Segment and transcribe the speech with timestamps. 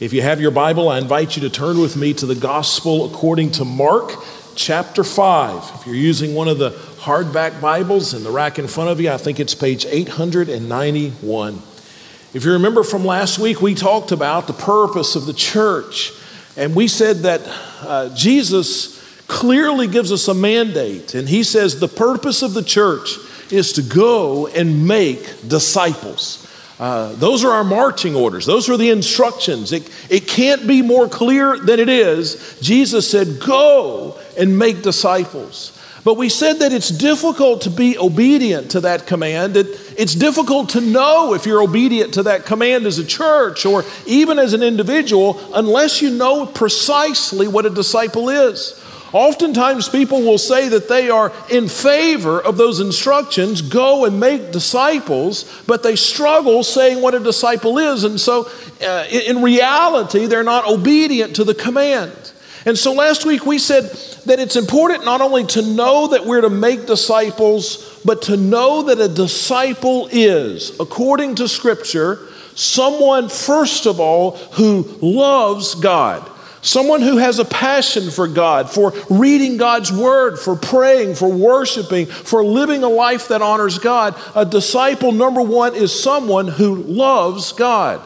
[0.00, 3.12] If you have your Bible, I invite you to turn with me to the Gospel
[3.12, 4.12] according to Mark
[4.54, 5.72] chapter 5.
[5.74, 9.10] If you're using one of the hardback Bibles in the rack in front of you,
[9.10, 11.54] I think it's page 891.
[12.32, 16.12] If you remember from last week, we talked about the purpose of the church,
[16.56, 17.40] and we said that
[17.80, 23.16] uh, Jesus clearly gives us a mandate, and he says the purpose of the church
[23.50, 26.47] is to go and make disciples.
[26.78, 28.46] Uh, those are our marching orders.
[28.46, 29.72] Those are the instructions.
[29.72, 32.58] It, it can't be more clear than it is.
[32.60, 35.74] Jesus said, Go and make disciples.
[36.04, 39.56] But we said that it's difficult to be obedient to that command.
[39.56, 39.66] It,
[39.98, 44.38] it's difficult to know if you're obedient to that command as a church or even
[44.38, 48.82] as an individual unless you know precisely what a disciple is.
[49.12, 54.52] Oftentimes, people will say that they are in favor of those instructions go and make
[54.52, 58.04] disciples, but they struggle saying what a disciple is.
[58.04, 58.50] And so,
[58.86, 62.32] uh, in reality, they're not obedient to the command.
[62.66, 63.84] And so, last week we said
[64.26, 68.82] that it's important not only to know that we're to make disciples, but to know
[68.82, 76.30] that a disciple is, according to Scripture, someone, first of all, who loves God.
[76.60, 82.06] Someone who has a passion for God, for reading God's word, for praying, for worshiping,
[82.06, 84.14] for living a life that honors God.
[84.34, 88.02] A disciple, number one, is someone who loves God.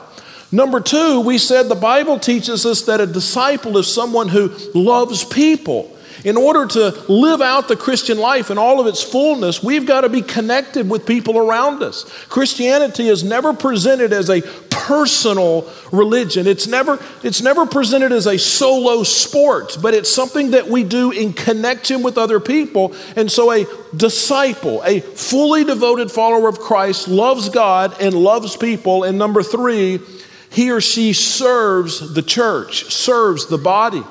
[0.50, 5.25] Number two, we said the Bible teaches us that a disciple is someone who loves
[5.25, 5.97] people.
[6.25, 10.03] In order to live out the Christian life in all of its fullness, we've got
[10.03, 12.05] to be connected with people around us.
[12.28, 14.42] Christianity is never presented as a
[14.83, 16.47] personal religion.
[16.47, 21.12] It's never, it's never presented as a solo sport, but it's something that we do
[21.12, 22.94] in connection with other people.
[23.14, 23.66] And so a
[23.97, 29.05] disciple, a fully devoted follower of Christ, loves God and loves people.
[29.05, 30.00] And number three,
[30.50, 34.02] he or she serves the church, serves the body.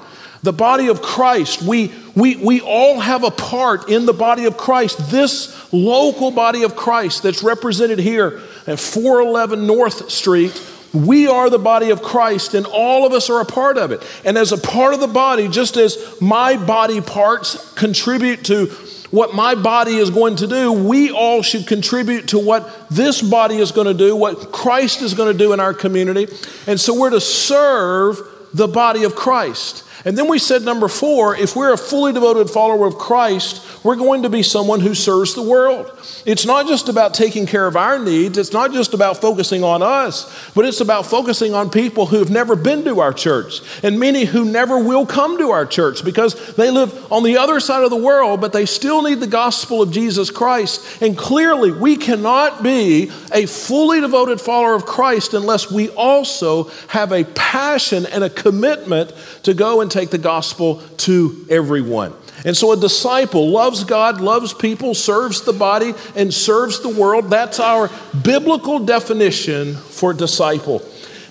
[0.43, 4.57] The body of Christ, we, we, we all have a part in the body of
[4.57, 5.11] Christ.
[5.11, 10.59] This local body of Christ that's represented here at 411 North Street,
[10.93, 14.03] we are the body of Christ, and all of us are a part of it.
[14.25, 18.65] And as a part of the body, just as my body parts contribute to
[19.11, 23.57] what my body is going to do, we all should contribute to what this body
[23.57, 26.27] is going to do, what Christ is going to do in our community.
[26.65, 28.19] And so we're to serve
[28.53, 29.83] the body of Christ.
[30.03, 33.95] And then we said, number four, if we're a fully devoted follower of Christ, we're
[33.95, 35.91] going to be someone who serves the world.
[36.25, 39.83] It's not just about taking care of our needs, it's not just about focusing on
[39.83, 43.99] us, but it's about focusing on people who have never been to our church and
[43.99, 47.83] many who never will come to our church because they live on the other side
[47.83, 51.01] of the world, but they still need the gospel of Jesus Christ.
[51.01, 57.11] And clearly, we cannot be a fully devoted follower of Christ unless we also have
[57.11, 59.13] a passion and a commitment
[59.43, 62.13] to go and take the gospel to everyone.
[62.43, 67.29] And so a disciple loves God, loves people, serves the body, and serves the world.
[67.29, 67.89] That's our
[68.23, 70.81] biblical definition for disciple.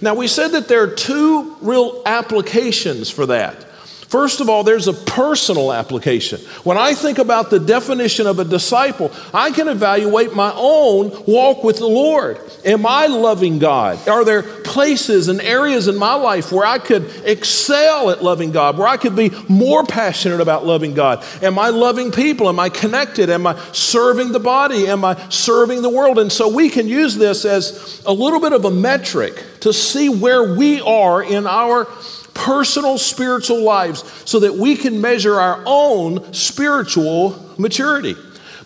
[0.01, 3.67] Now, we said that there are two real applications for that.
[4.11, 6.41] First of all, there's a personal application.
[6.65, 11.63] When I think about the definition of a disciple, I can evaluate my own walk
[11.63, 12.41] with the Lord.
[12.65, 14.09] Am I loving God?
[14.09, 18.77] Are there places and areas in my life where I could excel at loving God,
[18.77, 21.25] where I could be more passionate about loving God?
[21.41, 22.49] Am I loving people?
[22.49, 23.31] Am I connected?
[23.31, 24.89] Am I serving the body?
[24.89, 26.19] Am I serving the world?
[26.19, 30.09] And so we can use this as a little bit of a metric to see
[30.09, 31.87] where we are in our
[32.35, 38.17] personal spiritual lives so that we can measure our own spiritual maturity.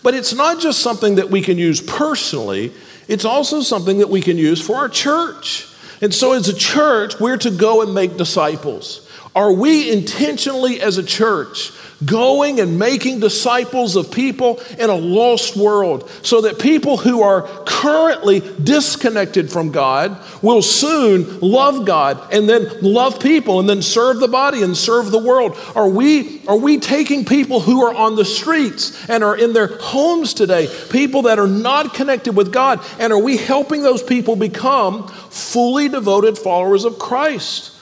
[0.03, 2.73] But it's not just something that we can use personally,
[3.07, 5.67] it's also something that we can use for our church.
[6.01, 9.04] And so, as a church, we're to go and make disciples.
[9.35, 11.73] Are we intentionally, as a church,
[12.05, 17.41] going and making disciples of people in a lost world so that people who are
[17.65, 24.21] currently disconnected from God will soon love God and then love people and then serve
[24.21, 25.57] the body and serve the world?
[25.75, 29.67] Are we, are we taking people who are on the streets and are in their
[29.67, 34.37] homes today, people that are not connected with God, and are we helping those people
[34.37, 37.74] become fully devoted followers of Christ?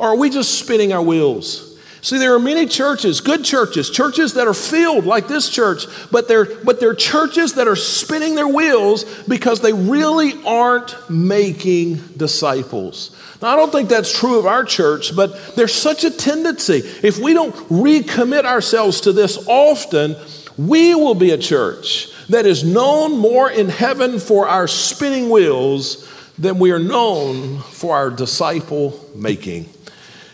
[0.00, 1.78] Or are we just spinning our wheels?
[2.00, 6.26] See, there are many churches, good churches, churches that are filled like this church, but
[6.26, 13.14] they're, but they're churches that are spinning their wheels because they really aren't making disciples.
[13.42, 16.78] Now, I don't think that's true of our church, but there's such a tendency.
[17.02, 20.16] If we don't recommit ourselves to this often,
[20.56, 26.08] we will be a church that is known more in heaven for our spinning wheels
[26.38, 29.68] than we are known for our disciple making.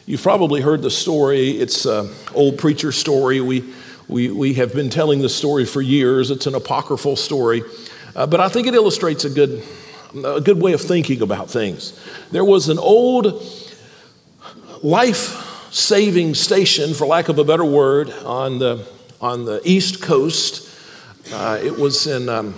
[0.08, 1.50] You've probably heard the story.
[1.50, 3.40] It's an old preacher story.
[3.40, 3.64] We,
[4.06, 6.30] we, we have been telling the story for years.
[6.30, 7.64] It's an apocryphal story,
[8.14, 9.64] uh, but I think it illustrates a good,
[10.24, 12.00] a good way of thinking about things.
[12.30, 13.42] There was an old
[14.80, 18.86] life saving station, for lack of a better word, on the,
[19.20, 20.70] on the East Coast.
[21.32, 22.54] Uh, it was in um,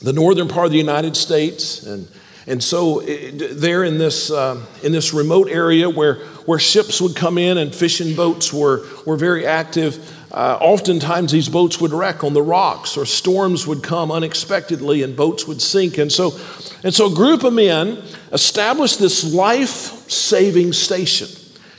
[0.00, 2.08] the northern part of the United States, and
[2.46, 7.16] and so it, there in this, uh, in this remote area where, where ships would
[7.16, 12.24] come in and fishing boats were, were very active, uh, oftentimes these boats would wreck
[12.24, 15.96] on the rocks or storms would come unexpectedly and boats would sink.
[15.96, 16.38] And so,
[16.82, 18.02] and so a group of men
[18.32, 21.28] established this life saving station.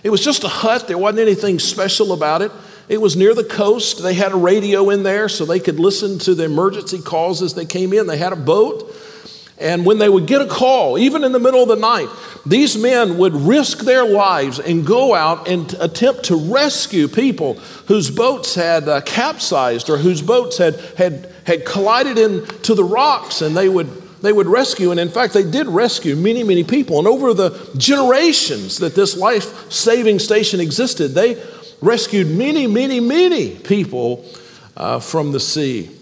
[0.03, 2.51] It was just a hut, there wasn't anything special about it.
[2.87, 4.01] It was near the coast.
[4.03, 7.55] They had a radio in there so they could listen to the emergency calls as
[7.55, 8.05] they came in.
[8.05, 8.95] They had a boat.
[9.57, 12.09] And when they would get a call, even in the middle of the night,
[12.45, 17.53] these men would risk their lives and go out and attempt to rescue people
[17.87, 23.41] whose boats had uh, capsized or whose boats had, had, had collided into the rocks,
[23.41, 23.87] and they would,
[24.21, 24.91] they would rescue.
[24.91, 26.99] And in fact, they did rescue many, many people.
[26.99, 31.41] And over the generations that this life saving station existed, they
[31.81, 34.25] rescued many, many, many people
[34.75, 35.94] uh, from the sea.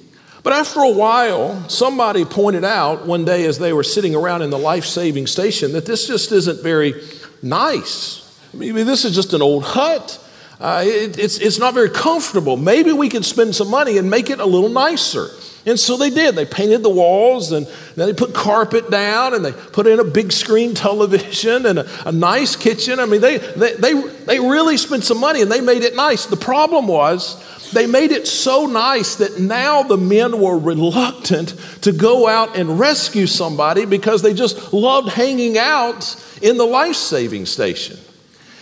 [0.43, 4.49] But after a while, somebody pointed out one day as they were sitting around in
[4.49, 7.01] the life saving station that this just isn't very
[7.41, 8.19] nice.
[8.53, 10.19] I mean, this is just an old hut.
[10.59, 12.57] Uh, it, it's, it's not very comfortable.
[12.57, 15.29] Maybe we could spend some money and make it a little nicer.
[15.65, 16.35] And so they did.
[16.35, 17.65] They painted the walls and
[17.95, 22.09] then they put carpet down and they put in a big screen television and a,
[22.09, 22.99] a nice kitchen.
[22.99, 26.25] I mean, they, they, they, they really spent some money and they made it nice.
[26.25, 31.91] The problem was they made it so nice that now the men were reluctant to
[31.91, 37.45] go out and rescue somebody because they just loved hanging out in the life saving
[37.45, 37.97] station.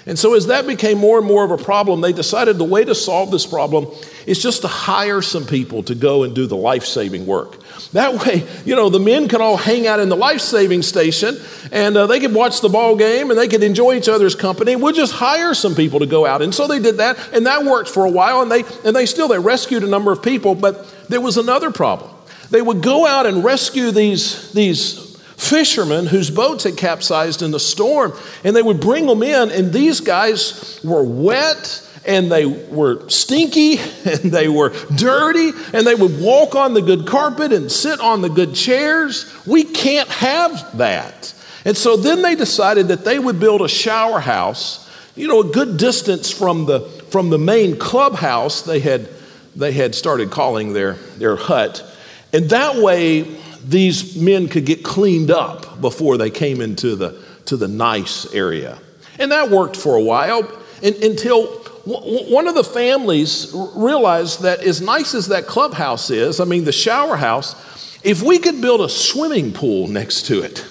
[0.06, 2.83] And so, as that became more and more of a problem, they decided the way
[2.83, 3.88] to solve this problem
[4.25, 7.57] is just to hire some people to go and do the life saving work.
[7.94, 11.38] That way, you know, the men can all hang out in the life saving station
[11.71, 14.75] and uh, they could watch the ball game and they could enjoy each other's company.
[14.75, 16.42] We'll just hire some people to go out.
[16.42, 19.06] And so they did that and that worked for a while and they, and they
[19.06, 22.12] still, they rescued a number of people, but there was another problem.
[22.50, 25.11] They would go out and rescue these, these
[25.41, 29.73] fishermen whose boats had capsized in the storm, and they would bring them in, and
[29.73, 36.19] these guys were wet and they were stinky and they were dirty and they would
[36.19, 39.31] walk on the good carpet and sit on the good chairs.
[39.45, 41.33] We can't have that.
[41.63, 45.51] And so then they decided that they would build a shower house, you know, a
[45.51, 46.79] good distance from the,
[47.11, 49.07] from the main clubhouse they had,
[49.55, 51.85] they had started calling their, their hut.
[52.33, 53.27] And that way,
[53.63, 58.80] these men could get cleaned up before they came into the, to the nice area.
[59.19, 60.50] And that worked for a while
[60.84, 61.48] until
[61.86, 66.72] one of the families realized that as nice as that clubhouse is, I mean, the
[66.72, 70.66] shower house, if we could build a swimming pool next to it,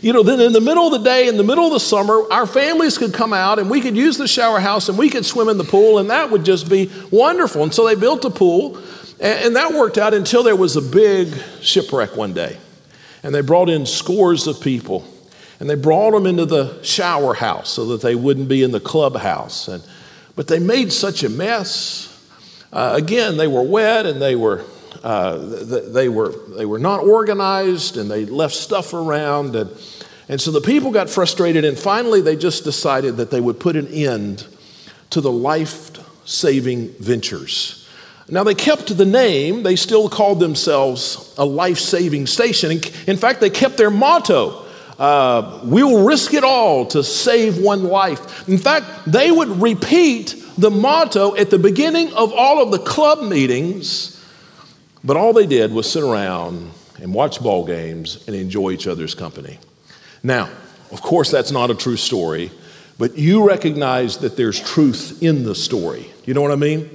[0.00, 2.30] you know, then in the middle of the day, in the middle of the summer,
[2.30, 5.24] our families could come out and we could use the shower house and we could
[5.24, 7.62] swim in the pool, and that would just be wonderful.
[7.62, 8.78] And so they built a pool
[9.20, 12.58] and, that worked out until there was a big shipwreck one day.
[13.22, 15.06] And they brought in scores of people.
[15.60, 18.80] And they brought them into the shower house so that they wouldn't be in the
[18.80, 19.68] clubhouse.
[19.68, 19.84] And,
[20.34, 22.10] but they made such a mess.
[22.72, 24.64] Uh, again, they were wet and they were,
[25.02, 29.54] uh, they, were, they were not organized and they left stuff around.
[29.54, 29.70] And,
[30.28, 31.64] and so the people got frustrated.
[31.64, 34.46] And finally, they just decided that they would put an end
[35.10, 35.92] to the life
[36.26, 37.83] saving ventures
[38.28, 42.80] now, they kept the name, they still called themselves a life saving station.
[43.06, 44.64] In fact, they kept their motto
[44.98, 48.48] uh, we'll risk it all to save one life.
[48.48, 53.22] In fact, they would repeat the motto at the beginning of all of the club
[53.22, 54.24] meetings,
[55.02, 59.14] but all they did was sit around and watch ball games and enjoy each other's
[59.14, 59.58] company.
[60.22, 60.48] Now,
[60.92, 62.52] of course, that's not a true story,
[62.96, 66.06] but you recognize that there's truth in the story.
[66.24, 66.88] You know what I mean?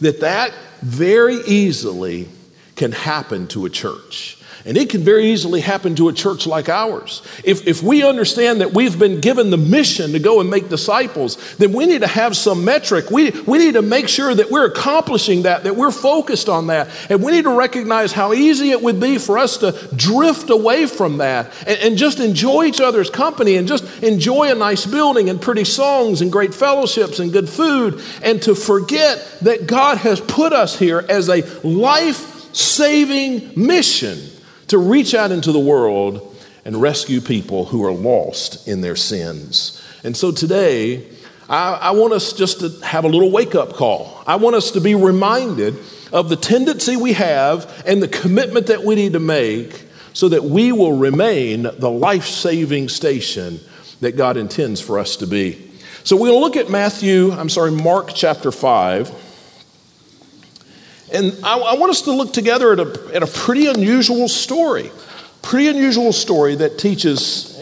[0.00, 0.52] That that
[0.84, 2.28] very easily
[2.76, 4.38] can happen to a church.
[4.66, 7.20] And it can very easily happen to a church like ours.
[7.44, 11.56] If, if we understand that we've been given the mission to go and make disciples,
[11.56, 13.10] then we need to have some metric.
[13.10, 16.88] We, we need to make sure that we're accomplishing that, that we're focused on that.
[17.10, 20.86] And we need to recognize how easy it would be for us to drift away
[20.86, 25.28] from that and, and just enjoy each other's company and just enjoy a nice building
[25.28, 30.22] and pretty songs and great fellowships and good food and to forget that God has
[30.22, 34.30] put us here as a life saving mission
[34.68, 39.82] to reach out into the world and rescue people who are lost in their sins.
[40.02, 41.06] And so today,
[41.48, 44.22] I, I want us just to have a little wake up call.
[44.26, 45.76] I want us to be reminded
[46.12, 50.44] of the tendency we have and the commitment that we need to make so that
[50.44, 53.60] we will remain the life saving station
[54.00, 55.70] that God intends for us to be.
[56.04, 59.23] So to look at Matthew, I'm sorry, Mark chapter 5.
[61.14, 64.90] And I, I want us to look together at a, at a pretty unusual story,
[65.42, 67.56] pretty unusual story that teaches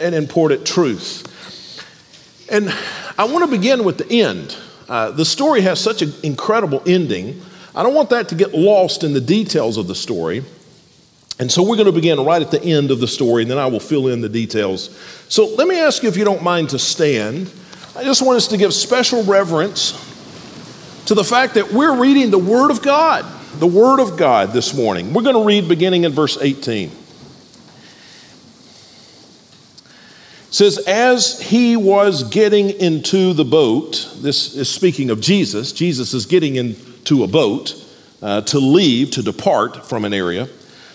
[0.00, 1.26] an important truth.
[2.50, 2.68] And
[3.16, 4.54] I want to begin with the end.
[4.86, 7.40] Uh, the story has such an incredible ending.
[7.74, 10.44] I don't want that to get lost in the details of the story.
[11.38, 13.56] And so we're going to begin right at the end of the story, and then
[13.56, 14.94] I will fill in the details.
[15.30, 17.50] So let me ask you if you don't mind to stand.
[17.96, 20.09] I just want us to give special reverence
[21.06, 23.24] to the fact that we're reading the Word of God,
[23.58, 25.12] the Word of God this morning.
[25.12, 26.90] We're going to read beginning in verse 18.
[30.50, 36.12] It says, As he was getting into the boat, this is speaking of Jesus, Jesus
[36.12, 37.74] is getting into a boat
[38.22, 40.48] uh, to leave, to depart from an area.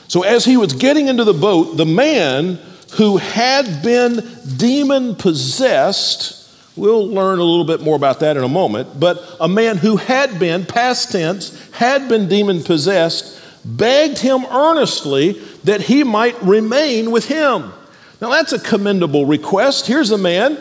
[0.07, 2.59] So, as he was getting into the boat, the man
[2.93, 4.23] who had been
[4.57, 6.44] demon possessed,
[6.75, 9.97] we'll learn a little bit more about that in a moment, but a man who
[9.97, 17.11] had been, past tense, had been demon possessed, begged him earnestly that he might remain
[17.11, 17.73] with him.
[18.21, 19.87] Now, that's a commendable request.
[19.87, 20.57] Here's a man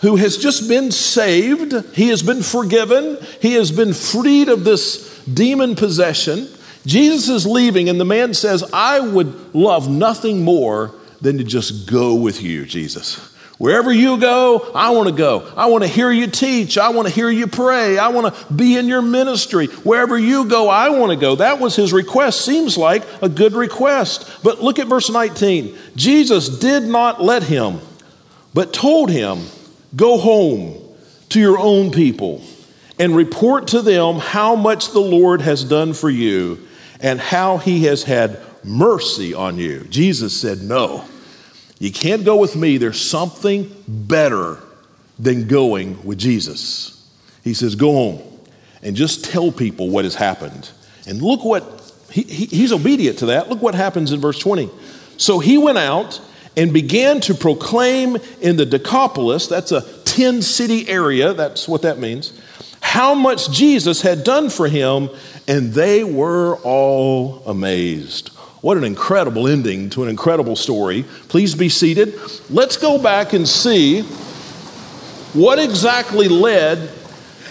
[0.00, 5.18] who has just been saved, he has been forgiven, he has been freed of this
[5.24, 6.48] demon possession.
[6.84, 11.90] Jesus is leaving, and the man says, I would love nothing more than to just
[11.90, 13.33] go with you, Jesus.
[13.58, 15.52] Wherever you go, I want to go.
[15.56, 16.76] I want to hear you teach.
[16.76, 17.98] I want to hear you pray.
[17.98, 19.66] I want to be in your ministry.
[19.66, 21.36] Wherever you go, I want to go.
[21.36, 22.44] That was his request.
[22.44, 24.42] Seems like a good request.
[24.42, 25.76] But look at verse 19.
[25.94, 27.78] Jesus did not let him,
[28.52, 29.40] but told him,
[29.94, 30.82] Go home
[31.28, 32.42] to your own people
[32.98, 36.66] and report to them how much the Lord has done for you
[37.00, 39.84] and how he has had mercy on you.
[39.84, 41.04] Jesus said, No,
[41.84, 42.78] you can't go with me.
[42.78, 44.58] There's something better
[45.18, 47.06] than going with Jesus.
[47.42, 48.22] He says, Go home
[48.82, 50.70] and just tell people what has happened.
[51.06, 53.50] And look what, he, he, he's obedient to that.
[53.50, 54.70] Look what happens in verse 20.
[55.18, 56.22] So he went out
[56.56, 61.98] and began to proclaim in the Decapolis, that's a 10 city area, that's what that
[61.98, 62.32] means,
[62.80, 65.10] how much Jesus had done for him
[65.46, 68.33] and they were all amazed.
[68.64, 71.04] What an incredible ending to an incredible story.
[71.28, 72.18] Please be seated.
[72.48, 74.00] Let's go back and see
[75.34, 76.90] what exactly led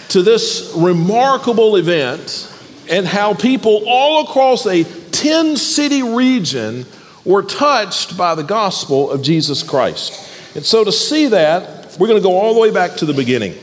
[0.08, 2.52] to this remarkable event
[2.90, 6.84] and how people all across a 10 city region
[7.24, 10.56] were touched by the gospel of Jesus Christ.
[10.56, 13.14] And so to see that, we're going to go all the way back to the
[13.14, 13.54] beginning.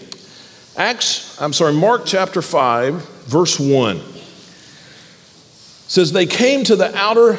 [0.78, 4.11] Acts, I'm sorry, Mark chapter 5, verse 1
[5.92, 7.38] says they came to the outer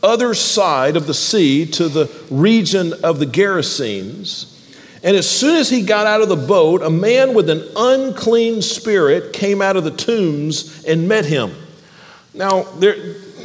[0.00, 4.46] other side of the sea to the region of the Gerasenes.
[5.02, 8.62] And as soon as he got out of the boat, a man with an unclean
[8.62, 11.50] spirit came out of the tombs and met him.
[12.32, 12.94] Now, there,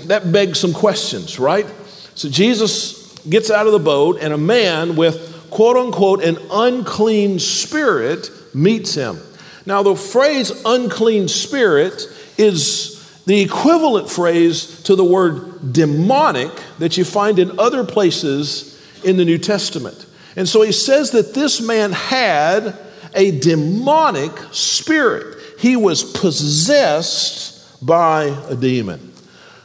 [0.06, 1.66] that begs some questions, right?
[2.14, 7.40] So Jesus gets out of the boat, and a man with quote unquote an unclean
[7.40, 9.20] spirit meets him.
[9.66, 12.95] Now, the phrase unclean spirit is
[13.26, 19.26] the equivalent phrase to the word demonic that you find in other places in the
[19.26, 20.06] New Testament.
[20.36, 22.78] And so he says that this man had
[23.14, 25.38] a demonic spirit.
[25.60, 29.14] He was possessed by a demon.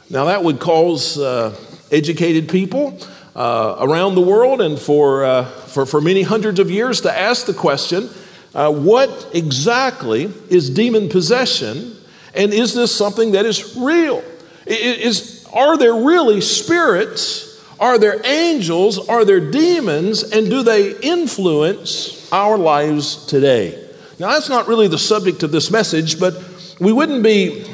[0.09, 1.55] Now, that would cause uh,
[1.91, 2.97] educated people
[3.35, 7.45] uh, around the world and for, uh, for, for many hundreds of years to ask
[7.45, 8.09] the question
[8.53, 11.95] uh, what exactly is demon possession?
[12.33, 14.23] And is this something that is real?
[14.65, 17.61] Is, are there really spirits?
[17.79, 19.09] Are there angels?
[19.09, 20.23] Are there demons?
[20.23, 23.77] And do they influence our lives today?
[24.19, 26.35] Now, that's not really the subject of this message, but
[26.79, 27.65] we wouldn't be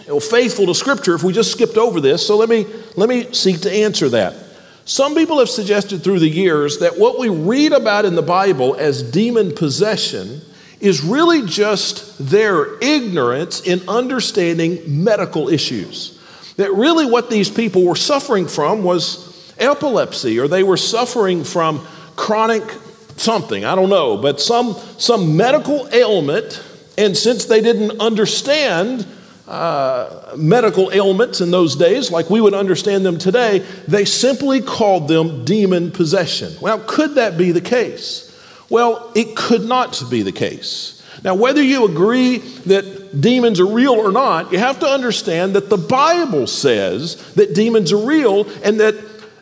[0.00, 2.26] you know, faithful to Scripture if we just skipped over this.
[2.26, 2.66] So let me,
[2.96, 4.34] let me seek to answer that.
[4.84, 8.76] Some people have suggested through the years that what we read about in the Bible
[8.76, 10.42] as demon possession
[10.80, 16.20] is really just their ignorance in understanding medical issues.
[16.56, 21.86] That really what these people were suffering from was epilepsy, or they were suffering from
[22.16, 22.62] chronic
[23.16, 26.62] something, I don't know, but some, some medical ailment.
[26.98, 29.06] And since they didn't understand
[29.46, 35.08] uh, medical ailments in those days, like we would understand them today, they simply called
[35.08, 36.52] them demon possession.
[36.60, 38.30] Well, could that be the case?
[38.74, 41.00] Well, it could not be the case.
[41.22, 45.70] Now, whether you agree that demons are real or not, you have to understand that
[45.70, 48.96] the Bible says that demons are real and that,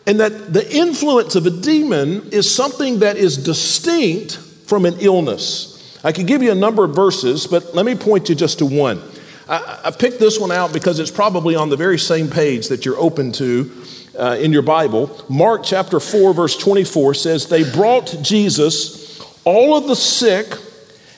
[0.06, 4.36] and that the influence of a demon is something that is distinct
[4.66, 5.98] from an illness.
[6.04, 8.66] I could give you a number of verses, but let me point you just to
[8.66, 9.00] one.
[9.48, 12.84] I, I picked this one out because it's probably on the very same page that
[12.84, 13.72] you're open to
[14.18, 15.24] uh, in your Bible.
[15.30, 19.01] Mark chapter 4, verse 24 says, They brought Jesus
[19.44, 20.46] all of the sick,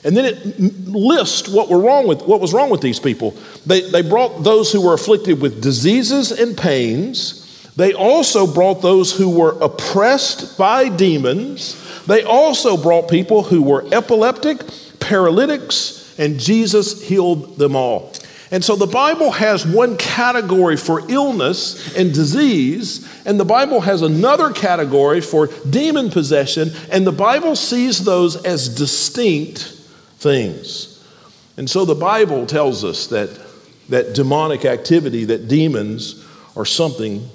[0.03, 3.35] and then it lists what, were wrong with, what was wrong with these people.
[3.65, 7.41] They, they brought those who were afflicted with diseases and pains.
[7.75, 11.75] They also brought those who were oppressed by demons.
[12.05, 14.61] They also brought people who were epileptic,
[14.99, 18.13] paralytics, and Jesus healed them all.
[18.51, 24.01] And so the Bible has one category for illness and disease, and the Bible has
[24.01, 29.59] another category for demon possession, and the Bible sees those as distinct
[30.17, 31.03] things.
[31.57, 33.29] And so the Bible tells us that,
[33.89, 36.23] that demonic activity, that demons
[36.55, 37.27] are something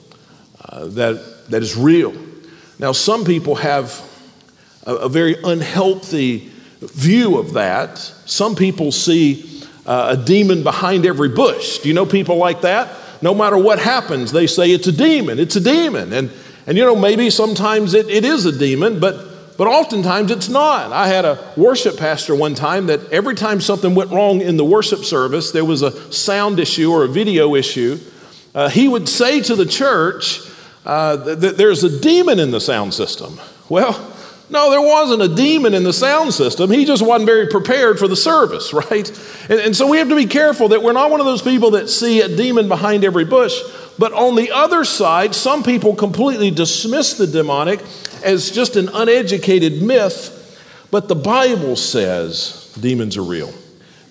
[0.69, 2.14] uh, that, that is real.
[2.79, 4.00] Now, some people have
[4.87, 6.50] a, a very unhealthy
[6.81, 7.99] view of that.
[7.99, 9.50] Some people see
[9.90, 11.78] uh, a demon behind every bush.
[11.78, 12.88] Do you know people like that?
[13.23, 16.12] No matter what happens, they say it's a demon, it's a demon.
[16.12, 16.30] And,
[16.68, 20.92] and you know, maybe sometimes it, it is a demon, but, but oftentimes it's not.
[20.92, 24.64] I had a worship pastor one time that every time something went wrong in the
[24.64, 27.99] worship service, there was a sound issue or a video issue,
[28.54, 30.40] uh, he would say to the church
[30.87, 33.40] uh, that there's a demon in the sound system.
[33.68, 34.10] Well,
[34.50, 36.71] no, there wasn't a demon in the sound system.
[36.71, 39.09] He just wasn't very prepared for the service, right?
[39.49, 41.73] And, and, so we have to be careful that we're not one of those people
[41.73, 43.61] that see a demon behind every bush.
[43.99, 47.80] But on the other side, some people completely dismiss the demonic
[48.25, 50.37] as just an uneducated myth.
[50.90, 53.52] But the Bible says demons are real.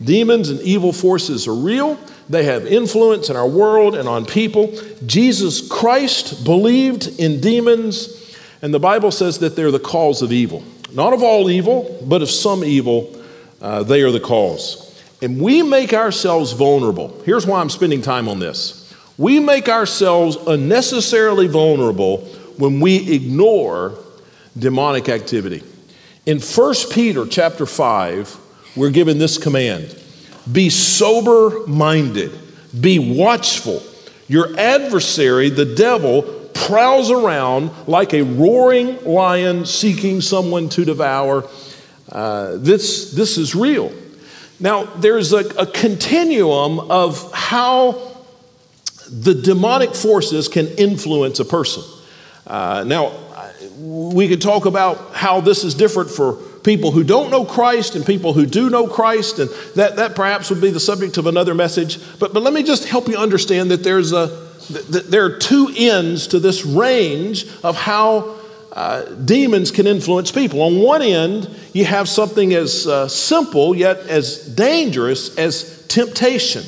[0.03, 1.99] Demons and evil forces are real.
[2.29, 4.71] They have influence in our world and on people.
[5.05, 8.18] Jesus Christ believed in demons
[8.61, 10.63] and the Bible says that they're the cause of evil.
[10.91, 13.15] Not of all evil, but of some evil,
[13.61, 14.85] uh, they are the cause.
[15.21, 17.21] And we make ourselves vulnerable.
[17.25, 18.93] Here's why I'm spending time on this.
[19.17, 22.19] We make ourselves unnecessarily vulnerable
[22.57, 23.97] when we ignore
[24.57, 25.63] demonic activity.
[26.25, 28.37] In 1 Peter chapter 5,
[28.75, 29.95] we're given this command
[30.51, 32.31] Be sober minded,
[32.79, 33.83] be watchful.
[34.27, 41.47] Your adversary, the devil, prowls around like a roaring lion seeking someone to devour.
[42.11, 43.93] Uh, this, this is real.
[44.59, 48.17] Now, there's a, a continuum of how
[49.09, 51.83] the demonic forces can influence a person.
[52.45, 53.13] Uh, now,
[53.77, 58.05] we could talk about how this is different for people who don't know Christ and
[58.05, 61.55] people who do know Christ, and that, that perhaps would be the subject of another
[61.55, 61.99] message.
[62.19, 66.27] But, but let me just help you understand that there's a, there are two ends
[66.27, 68.35] to this range of how
[68.71, 70.61] uh, demons can influence people.
[70.61, 76.63] On one end, you have something as uh, simple yet as dangerous as temptation.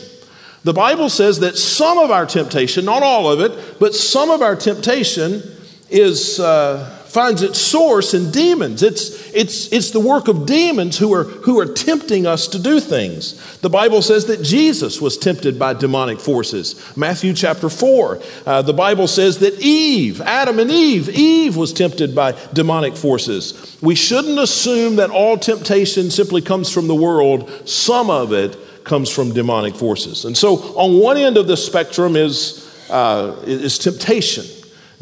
[0.63, 4.41] The Bible says that some of our temptation, not all of it, but some of
[4.41, 5.43] our temptation
[5.89, 6.39] is.
[6.39, 8.81] Uh, finds its source in demons.
[8.81, 12.79] It's, it's, it's the work of demons who are, who are tempting us to do
[12.79, 13.57] things.
[13.57, 16.95] The Bible says that Jesus was tempted by demonic forces.
[16.95, 18.21] Matthew chapter 4.
[18.45, 23.77] Uh, the Bible says that Eve, Adam and Eve, Eve was tempted by demonic forces.
[23.81, 29.09] We shouldn't assume that all temptation simply comes from the world, some of it comes
[29.09, 30.25] from demonic forces.
[30.25, 34.45] And so, on one end of the spectrum is, uh, is temptation.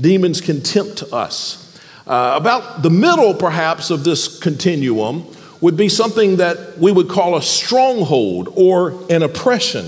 [0.02, 1.69] Demons can tempt us.
[2.10, 5.24] Uh, about the middle, perhaps, of this continuum
[5.62, 9.86] would be something that we would call a stronghold or an oppression.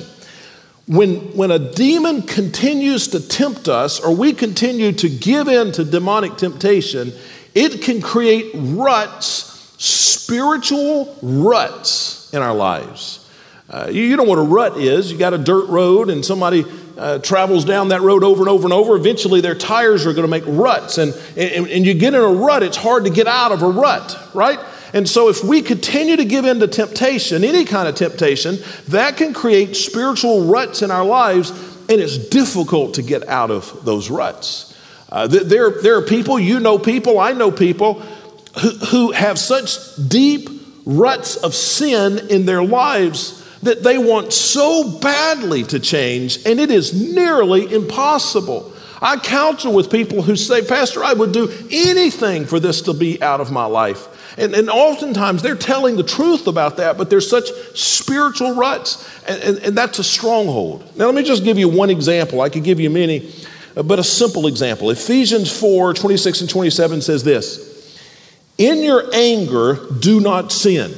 [0.88, 5.84] When, when a demon continues to tempt us or we continue to give in to
[5.84, 7.12] demonic temptation,
[7.56, 13.28] it can create ruts, spiritual ruts in our lives.
[13.68, 15.12] Uh, you, you know what a rut is.
[15.12, 16.66] You got a dirt road and somebody
[17.02, 20.22] uh, travels down that road over and over and over, eventually their tires are going
[20.22, 21.00] to make ruts.
[21.00, 23.68] And, and, and you get in a rut, it's hard to get out of a
[23.68, 24.60] rut, right?
[24.94, 28.58] And so, if we continue to give in to temptation, any kind of temptation,
[28.90, 31.50] that can create spiritual ruts in our lives,
[31.90, 34.78] and it's difficult to get out of those ruts.
[35.10, 38.02] Uh, there, there are people, you know people, I know people,
[38.60, 40.50] who, who have such deep
[40.86, 46.72] ruts of sin in their lives that they want so badly to change, and it
[46.72, 48.74] is nearly impossible.
[49.02, 53.22] I counsel with people who say, Pastor, I would do anything for this to be
[53.22, 54.08] out of my life.
[54.38, 59.42] And, and oftentimes they're telling the truth about that, but there's such spiritual ruts, and,
[59.42, 60.96] and, and that's a stronghold.
[60.96, 62.42] Now, let me just give you one example.
[62.42, 63.34] I could give you many,
[63.76, 64.90] but a simple example.
[64.92, 68.00] Ephesians 4 26 and 27 says this
[68.58, 70.94] In your anger, do not sin.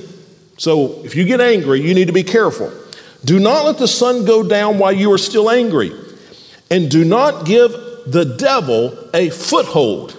[0.63, 2.71] So if you get angry, you need to be careful.
[3.25, 5.91] Do not let the sun go down while you are still angry,
[6.71, 7.73] and do not give
[8.07, 10.15] the devil a foothold.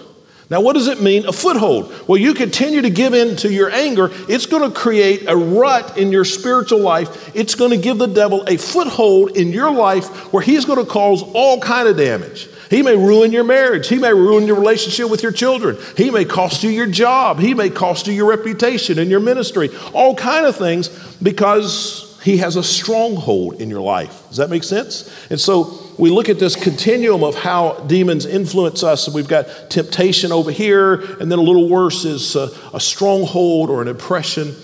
[0.51, 1.91] Now, what does it mean, a foothold?
[2.07, 5.97] Well, you continue to give in to your anger, it's going to create a rut
[5.97, 7.35] in your spiritual life.
[7.35, 10.85] It's going to give the devil a foothold in your life where he's going to
[10.85, 12.47] cause all kind of damage.
[12.69, 13.87] He may ruin your marriage.
[13.87, 15.77] He may ruin your relationship with your children.
[15.97, 17.39] He may cost you your job.
[17.39, 19.69] He may cost you your reputation and your ministry.
[19.93, 20.89] All kind of things
[21.21, 24.27] because he has a stronghold in your life.
[24.29, 25.07] Does that make sense?
[25.29, 29.07] And so we look at this continuum of how demons influence us.
[29.07, 33.83] We've got temptation over here, and then a little worse is a, a stronghold or
[33.83, 34.55] an oppression.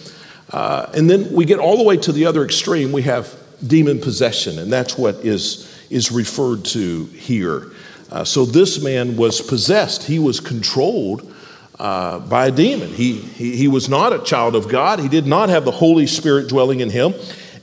[0.50, 2.92] Uh, and then we get all the way to the other extreme.
[2.92, 7.72] We have demon possession, and that's what is, is referred to here.
[8.12, 11.34] Uh, so this man was possessed, he was controlled
[11.80, 12.90] uh, by a demon.
[12.90, 16.08] He, he, he was not a child of God, he did not have the Holy
[16.08, 17.14] Spirit dwelling in him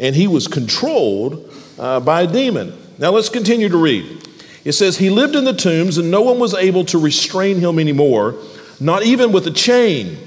[0.00, 2.76] and he was controlled uh, by a demon.
[2.98, 4.28] Now let's continue to read.
[4.64, 7.78] It says, He lived in the tombs, and no one was able to restrain him
[7.78, 8.34] anymore,
[8.80, 10.18] not even with a chain,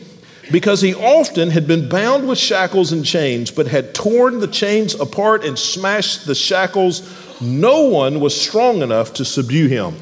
[0.52, 4.96] because he often had been bound with shackles and chains, but had torn the chains
[4.96, 7.42] apart and smashed the shackles.
[7.42, 9.96] No one was strong enough to subdue him.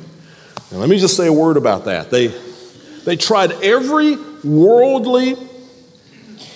[0.72, 2.12] Let me just say a word about that.
[2.12, 2.28] They,
[3.04, 5.36] they tried every worldly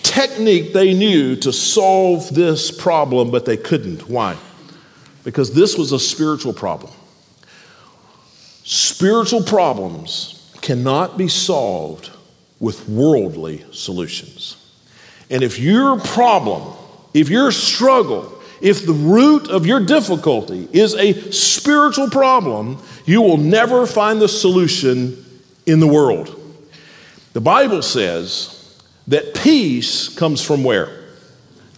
[0.03, 4.07] technique they knew to solve this problem, but they couldn't.
[4.07, 4.37] Why?
[5.23, 6.91] Because this was a spiritual problem.
[8.63, 12.11] Spiritual problems cannot be solved
[12.59, 14.57] with worldly solutions.
[15.29, 16.77] And if your problem,
[17.13, 23.37] if your struggle, if the root of your difficulty is a spiritual problem, you will
[23.37, 25.23] never find the solution
[25.65, 26.39] in the world.
[27.33, 30.89] The Bible says that peace comes from where?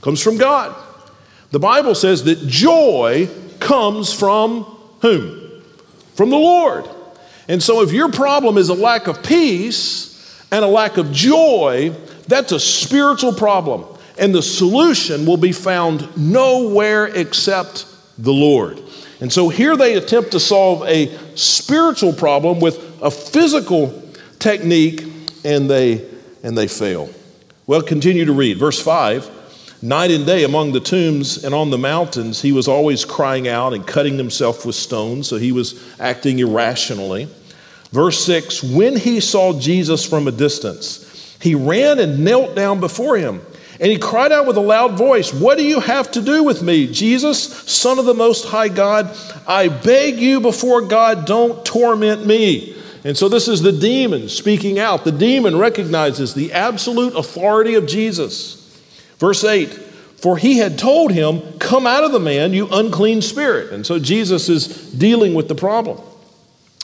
[0.02, 0.76] Comes from God.
[1.52, 4.64] The Bible says that joy comes from
[5.02, 5.64] whom?
[6.14, 6.86] From the Lord.
[7.48, 11.96] And so if your problem is a lack of peace and a lack of joy,
[12.28, 13.86] that's a spiritual problem.
[14.18, 17.86] And the solution will be found nowhere except
[18.18, 18.82] the Lord.
[19.22, 24.04] And so here they attempt to solve a spiritual problem with a physical
[24.40, 25.04] technique
[25.44, 26.06] and they
[26.44, 27.10] and they fail.
[27.66, 28.58] Well, continue to read.
[28.58, 29.32] Verse 5
[29.82, 33.74] Night and day among the tombs and on the mountains, he was always crying out
[33.74, 37.28] and cutting himself with stones, so he was acting irrationally.
[37.92, 43.18] Verse 6 When he saw Jesus from a distance, he ran and knelt down before
[43.18, 43.42] him.
[43.80, 46.62] And he cried out with a loud voice, What do you have to do with
[46.62, 49.16] me, Jesus, Son of the Most High God?
[49.48, 52.76] I beg you before God, don't torment me.
[53.04, 55.04] And so this is the demon speaking out.
[55.04, 58.62] The demon recognizes the absolute authority of Jesus.
[59.20, 63.72] Verse 8 For he had told him, Come out of the man, you unclean spirit.
[63.72, 66.00] And so Jesus is dealing with the problem.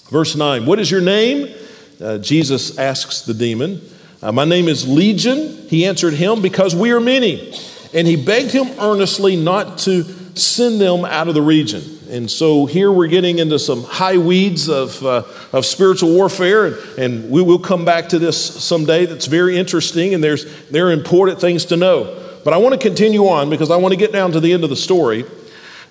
[0.10, 1.56] Verse 9 What is your name?
[1.99, 3.82] Uh, Jesus asks the demon.
[4.22, 5.68] Uh, My name is Legion.
[5.68, 7.54] He answered him, Because we are many.
[7.94, 10.04] And he begged him earnestly not to
[10.36, 11.82] send them out of the region.
[12.10, 16.76] And so here we're getting into some high weeds of, uh, of spiritual warfare, and,
[17.00, 19.06] and we will come back to this someday.
[19.06, 22.18] That's very interesting, and there's, there are important things to know.
[22.44, 24.64] But I want to continue on because I want to get down to the end
[24.64, 25.26] of the story.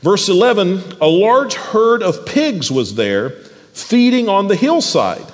[0.02, 3.30] Verse 11 A large herd of pigs was there
[3.72, 5.26] feeding on the hillside.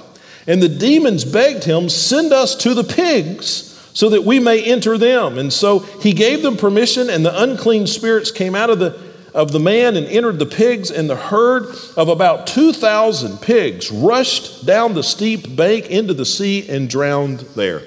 [0.46, 4.98] And the demons begged him, Send us to the pigs so that we may enter
[4.98, 5.38] them.
[5.38, 9.06] And so he gave them permission, and the unclean spirits came out of the
[9.36, 14.64] of the man and entered the pigs, and the herd of about 2,000 pigs rushed
[14.64, 17.82] down the steep bank into the sea and drowned there.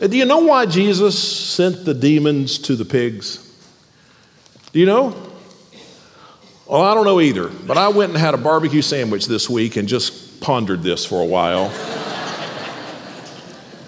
[0.00, 3.40] Now, do you know why Jesus sent the demons to the pigs?
[4.72, 5.16] Do you know?
[6.66, 9.76] Well, I don't know either, but I went and had a barbecue sandwich this week
[9.76, 11.72] and just pondered this for a while.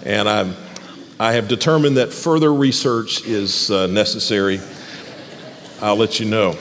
[0.03, 0.51] and i
[1.19, 4.59] I have determined that further research is uh, necessary.
[5.81, 6.55] I'll let you know.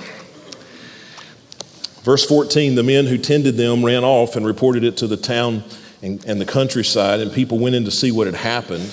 [2.02, 5.62] Verse 14 the men who tended them ran off and reported it to the town
[6.02, 8.90] and, and, the countryside, and people went in to see what had happened.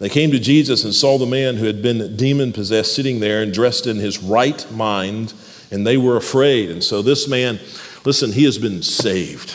[0.00, 3.42] They came to Jesus and saw the man who had been demon possessed sitting there
[3.42, 5.32] and dressed in his right mind,
[5.70, 6.70] and they were afraid.
[6.70, 7.60] And so this man,
[8.04, 9.54] listen, he has been saved,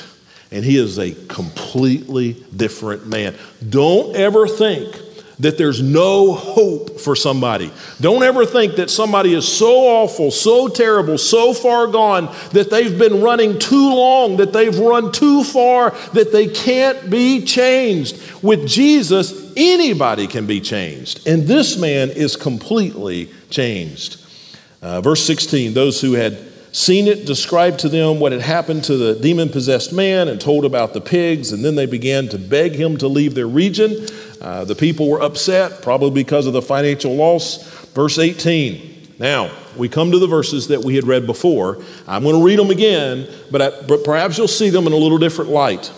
[0.51, 3.35] and he is a completely different man.
[3.67, 4.95] Don't ever think
[5.39, 7.71] that there's no hope for somebody.
[8.01, 12.97] Don't ever think that somebody is so awful, so terrible, so far gone that they've
[12.99, 18.19] been running too long, that they've run too far, that they can't be changed.
[18.43, 21.25] With Jesus, anybody can be changed.
[21.25, 24.17] And this man is completely changed.
[24.81, 28.97] Uh, verse 16 those who had seen it described to them what had happened to
[28.97, 32.73] the demon possessed man and told about the pigs, and then they began to beg
[32.73, 34.05] him to leave their region.
[34.41, 37.63] Uh, the people were upset, probably because of the financial loss.
[37.93, 39.15] Verse 18.
[39.19, 41.83] Now, we come to the verses that we had read before.
[42.07, 44.97] I'm going to read them again, but, I, but perhaps you'll see them in a
[44.97, 45.91] little different light.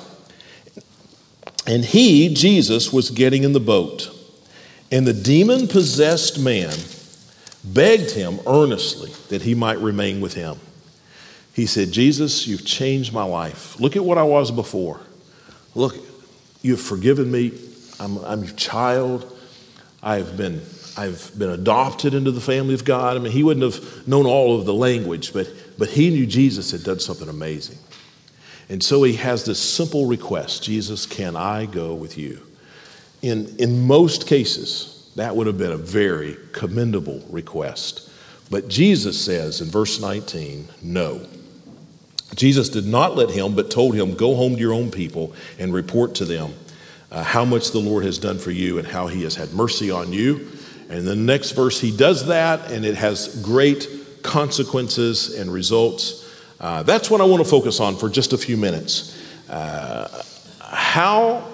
[1.68, 4.10] And he, Jesus, was getting in the boat,
[4.92, 6.74] and the demon possessed man
[7.64, 10.58] begged him earnestly that he might remain with him.
[11.54, 13.80] He said, Jesus, you've changed my life.
[13.80, 15.00] Look at what I was before.
[15.76, 15.96] Look,
[16.62, 17.52] you've forgiven me.
[18.00, 19.38] I'm, I'm your child.
[20.02, 20.62] I've been,
[20.98, 23.18] I've been adopted into the family of God.
[23.18, 26.72] I mean, he wouldn't have known all of the language, but, but he knew Jesus
[26.72, 27.78] had done something amazing.
[28.70, 32.42] And so he has this simple request Jesus, can I go with you?
[33.22, 38.10] In, in most cases, that would have been a very commendable request.
[38.50, 41.26] But Jesus says in verse 19, no.
[42.36, 45.74] Jesus did not let him, but told him, Go home to your own people and
[45.74, 46.54] report to them
[47.12, 49.92] uh, how much the Lord has done for you and how he has had mercy
[49.92, 50.50] on you.
[50.90, 53.88] And the next verse, he does that, and it has great
[54.24, 56.28] consequences and results.
[56.60, 59.18] Uh, that's what I want to focus on for just a few minutes.
[59.50, 60.24] Uh,
[60.60, 61.48] how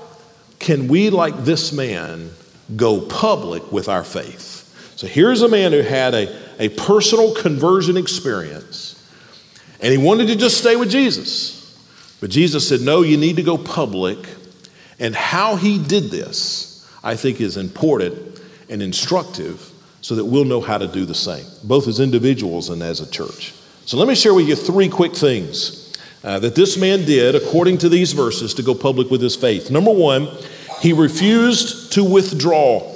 [0.60, 2.32] can we, like this man,
[2.75, 4.63] go public with our faith?
[4.95, 8.93] So here's a man who had a, a personal conversion experience,
[9.80, 11.58] and he wanted to just stay with Jesus.
[12.19, 14.17] But Jesus said, No, you need to go public
[14.99, 20.62] and how he did this, I think, is important and instructive so that we'll know
[20.62, 23.53] how to do the same, both as individuals and as a church.
[23.86, 27.77] So let me share with you three quick things uh, that this man did according
[27.80, 29.69] to these verses to go public with his faith.
[29.69, 30.27] Number one,
[30.81, 32.95] he refused to withdraw.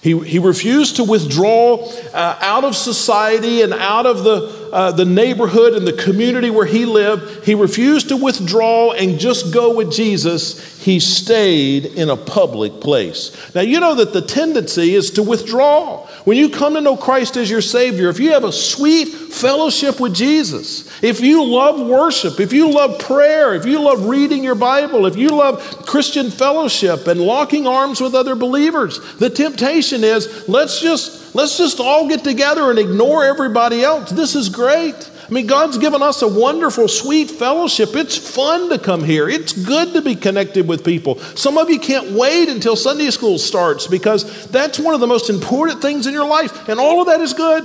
[0.00, 5.04] He, he refused to withdraw uh, out of society and out of the, uh, the
[5.04, 7.44] neighborhood and the community where he lived.
[7.44, 10.82] He refused to withdraw and just go with Jesus.
[10.82, 13.54] He stayed in a public place.
[13.54, 16.06] Now, you know that the tendency is to withdraw.
[16.24, 20.00] When you come to know Christ as your Savior, if you have a sweet fellowship
[20.00, 24.54] with Jesus, if you love worship, if you love prayer, if you love reading your
[24.54, 30.48] Bible, if you love Christian fellowship and locking arms with other believers, the temptation is
[30.48, 34.10] let's just let's just all get together and ignore everybody else.
[34.10, 35.08] This is great.
[35.28, 37.90] I mean, God's given us a wonderful, sweet fellowship.
[37.94, 39.28] It's fun to come here.
[39.28, 41.20] It's good to be connected with people.
[41.36, 45.30] Some of you can't wait until Sunday school starts because that's one of the most
[45.30, 47.62] important things in your life, and all of that is good.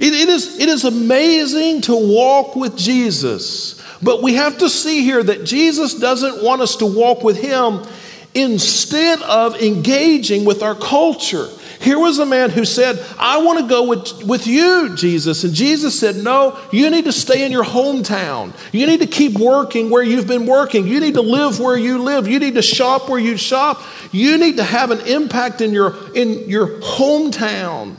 [0.00, 5.04] It, it, is, it is amazing to walk with Jesus, but we have to see
[5.04, 7.86] here that Jesus doesn't want us to walk with Him
[8.34, 11.48] instead of engaging with our culture.
[11.80, 15.44] Here was a man who said, I want to go with, with you, Jesus.
[15.44, 18.52] And Jesus said, No, you need to stay in your hometown.
[18.72, 20.86] You need to keep working where you've been working.
[20.86, 22.26] You need to live where you live.
[22.28, 23.82] You need to shop where you shop.
[24.12, 27.96] You need to have an impact in your, in your hometown.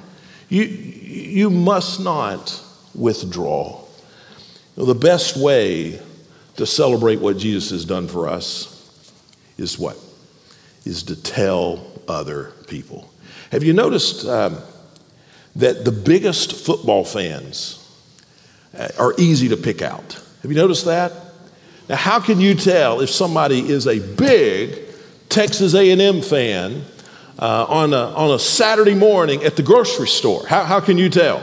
[0.49, 2.61] You, you must not
[2.95, 3.83] withdraw.
[4.75, 5.99] the best way
[6.55, 8.73] to celebrate what Jesus has done for us
[9.57, 9.97] is what?
[10.85, 13.09] Is to tell other people.
[13.51, 14.57] Have you noticed um,
[15.55, 17.83] that the biggest football fans
[18.77, 20.21] uh, are easy to pick out?
[20.41, 21.13] Have you noticed that?
[21.89, 24.79] Now, how can you tell if somebody is a big
[25.29, 26.83] Texas A&M fan
[27.39, 30.45] uh, on, a, on a Saturday morning at the grocery store?
[30.45, 31.41] How, how can you tell?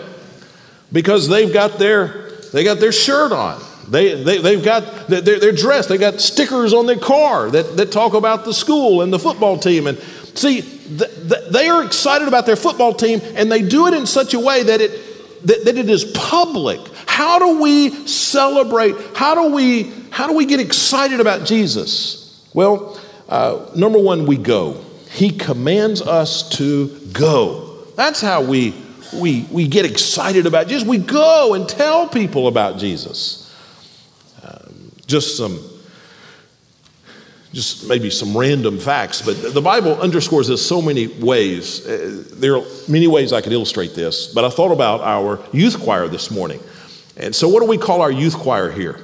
[0.93, 3.61] Because they've got their, they got their shirt on.
[3.89, 5.89] They, they, they've got, they're, they're dressed.
[5.89, 9.59] They've got stickers on their car that, that talk about the school and the football
[9.59, 9.87] team.
[9.87, 9.99] And
[10.35, 14.41] see, they are excited about their football team and they do it in such a
[14.41, 16.81] way that it, that, that it is public.
[17.07, 18.95] How do we celebrate?
[19.15, 22.49] How do we, how do we get excited about Jesus?
[22.55, 24.81] Well, uh, number one, we go.
[25.11, 27.85] He commands us to go.
[27.97, 28.75] That's how we,
[29.15, 30.87] we, we get excited about Jesus.
[30.87, 33.41] We go and tell people about Jesus.
[34.43, 35.61] Um, just some
[37.55, 41.87] just maybe some random facts, but the Bible underscores this so many ways.
[41.87, 45.81] Uh, there are many ways I could illustrate this, but I thought about our youth
[45.81, 46.61] choir this morning.
[47.17, 49.01] And so, what do we call our youth choir here?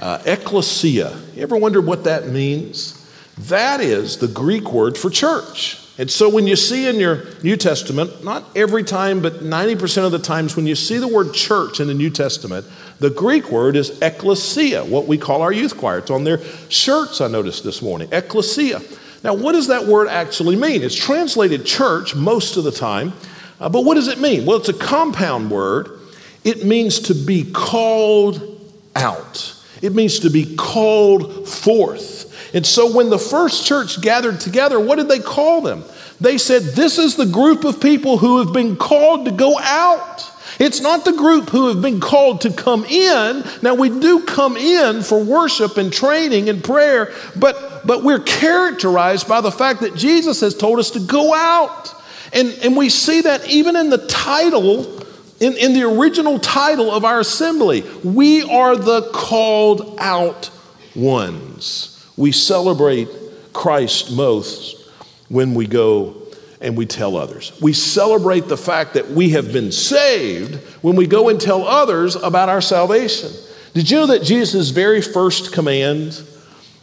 [0.00, 1.18] Uh, ecclesia.
[1.34, 2.94] You ever wondered what that means?
[3.38, 5.78] That is the Greek word for church.
[5.98, 10.12] And so when you see in your New Testament, not every time, but 90% of
[10.12, 12.64] the times when you see the word church in the New Testament,
[13.00, 15.98] the Greek word is ecclesia, what we call our youth choir.
[15.98, 18.08] It's on their shirts, I noticed this morning.
[18.12, 18.80] Ecclesia.
[19.24, 20.82] Now, what does that word actually mean?
[20.84, 23.12] It's translated church most of the time,
[23.58, 24.46] uh, but what does it mean?
[24.46, 25.88] Well, it's a compound word.
[26.44, 28.40] It means to be called
[28.94, 32.17] out, it means to be called forth.
[32.54, 35.84] And so when the first church gathered together, what did they call them?
[36.20, 40.30] They said, This is the group of people who have been called to go out.
[40.58, 43.44] It's not the group who have been called to come in.
[43.62, 49.28] Now, we do come in for worship and training and prayer, but, but we're characterized
[49.28, 51.94] by the fact that Jesus has told us to go out.
[52.32, 54.98] And, and we see that even in the title,
[55.40, 57.84] in, in the original title of our assembly.
[58.02, 60.50] We are the called out
[60.94, 61.87] ones.
[62.18, 63.08] We celebrate
[63.54, 64.90] Christ most
[65.28, 66.16] when we go
[66.60, 67.58] and we tell others.
[67.62, 72.16] We celebrate the fact that we have been saved when we go and tell others
[72.16, 73.30] about our salvation.
[73.72, 76.20] Did you know that Jesus' very first command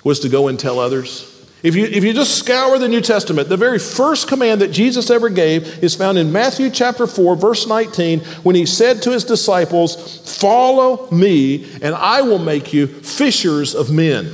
[0.06, 1.32] was to go and tell others?
[1.64, 5.10] If you, if you just scour the New Testament, the very first command that Jesus
[5.10, 9.24] ever gave is found in Matthew chapter 4, verse 19, when he said to his
[9.24, 14.32] disciples, Follow me, and I will make you fishers of men.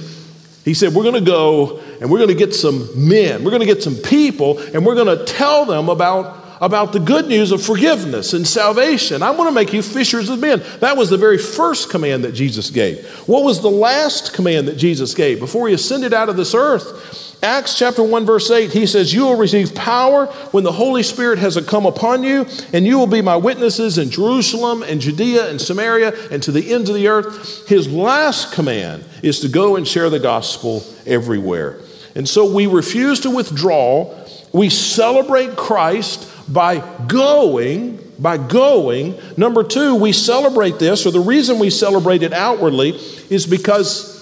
[0.63, 3.61] He said, We're going to go and we're going to get some men, we're going
[3.61, 7.51] to get some people, and we're going to tell them about, about the good news
[7.51, 9.23] of forgiveness and salvation.
[9.23, 10.61] I want to make you fishers of men.
[10.79, 13.05] That was the very first command that Jesus gave.
[13.27, 17.30] What was the last command that Jesus gave before he ascended out of this earth?
[17.43, 21.39] Acts chapter 1, verse 8, he says, You will receive power when the Holy Spirit
[21.39, 25.59] has come upon you, and you will be my witnesses in Jerusalem and Judea and
[25.59, 27.67] Samaria and to the ends of the earth.
[27.67, 31.79] His last command is to go and share the gospel everywhere.
[32.13, 34.15] And so we refuse to withdraw.
[34.53, 39.19] We celebrate Christ by going, by going.
[39.35, 42.91] Number two, we celebrate this, or the reason we celebrate it outwardly
[43.31, 44.20] is because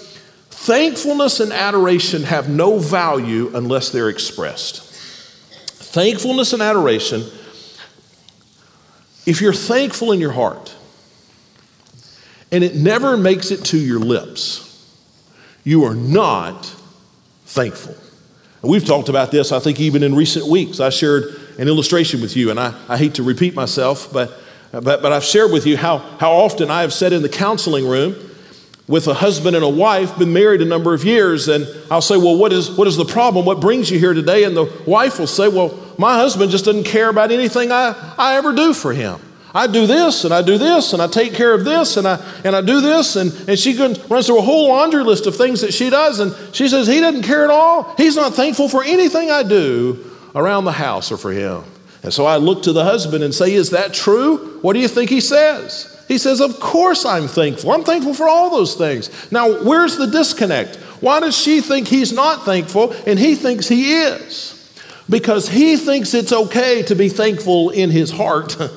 [0.62, 4.84] Thankfulness and adoration have no value unless they're expressed.
[4.84, 7.22] Thankfulness and adoration,
[9.26, 10.76] if you're thankful in your heart
[12.52, 14.94] and it never makes it to your lips,
[15.64, 16.66] you are not
[17.46, 17.96] thankful.
[18.62, 20.82] And we've talked about this, I think, even in recent weeks.
[20.82, 24.38] I shared an illustration with you, and I, I hate to repeat myself, but,
[24.74, 27.88] but, but I've shared with you how, how often I have said in the counseling
[27.88, 28.29] room
[28.90, 32.18] with a husband and a wife, been married a number of years, and I'll say,
[32.18, 33.46] Well, what is, what is the problem?
[33.46, 34.44] What brings you here today?
[34.44, 38.36] And the wife will say, Well, my husband just doesn't care about anything I, I
[38.38, 39.20] ever do for him.
[39.54, 42.24] I do this and I do this and I take care of this and I
[42.44, 45.62] and I do this and, and she runs through a whole laundry list of things
[45.62, 47.96] that she does and she says he doesn't care at all.
[47.96, 51.64] He's not thankful for anything I do around the house or for him.
[52.04, 54.60] And so I look to the husband and say, Is that true?
[54.62, 55.99] What do you think he says?
[56.10, 57.72] He says, Of course I'm thankful.
[57.72, 59.32] I'm thankful for all those things.
[59.32, 60.76] Now, where's the disconnect?
[61.02, 64.56] Why does she think he's not thankful and he thinks he is?
[65.08, 68.58] Because he thinks it's okay to be thankful in his heart.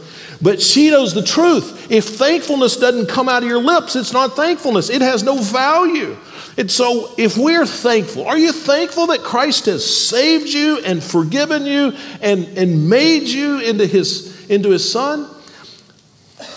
[0.42, 1.88] But she knows the truth.
[1.88, 4.90] If thankfulness doesn't come out of your lips, it's not thankfulness.
[4.90, 6.16] It has no value.
[6.58, 11.64] And so, if we're thankful, are you thankful that Christ has saved you and forgiven
[11.64, 15.32] you and, and made you into his, into his son?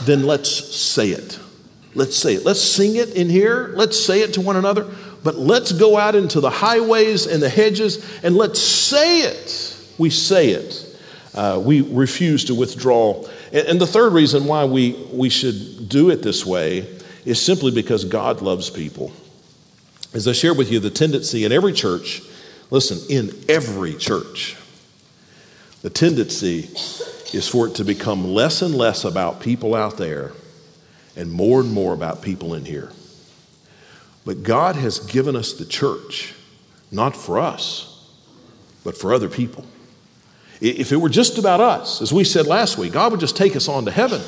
[0.04, 1.40] Then let's say it.
[1.94, 2.46] Let's say it.
[2.46, 3.72] Let's sing it in here.
[3.76, 4.86] Let's say it to one another.
[5.24, 9.78] But let's go out into the highways and the hedges and let's say it.
[9.98, 10.82] We say it.
[11.34, 13.26] Uh, we refuse to withdraw.
[13.52, 16.88] And, and the third reason why we, we should do it this way
[17.26, 19.12] is simply because God loves people.
[20.14, 22.22] As I shared with you, the tendency in every church,
[22.70, 24.56] listen, in every church,
[25.82, 26.70] the tendency
[27.36, 30.32] is for it to become less and less about people out there
[31.16, 32.92] and more and more about people in here.
[34.26, 36.34] But God has given us the church,
[36.92, 38.10] not for us,
[38.84, 39.66] but for other people.
[40.62, 43.56] If it were just about us, as we said last week, God would just take
[43.56, 44.22] us on to heaven.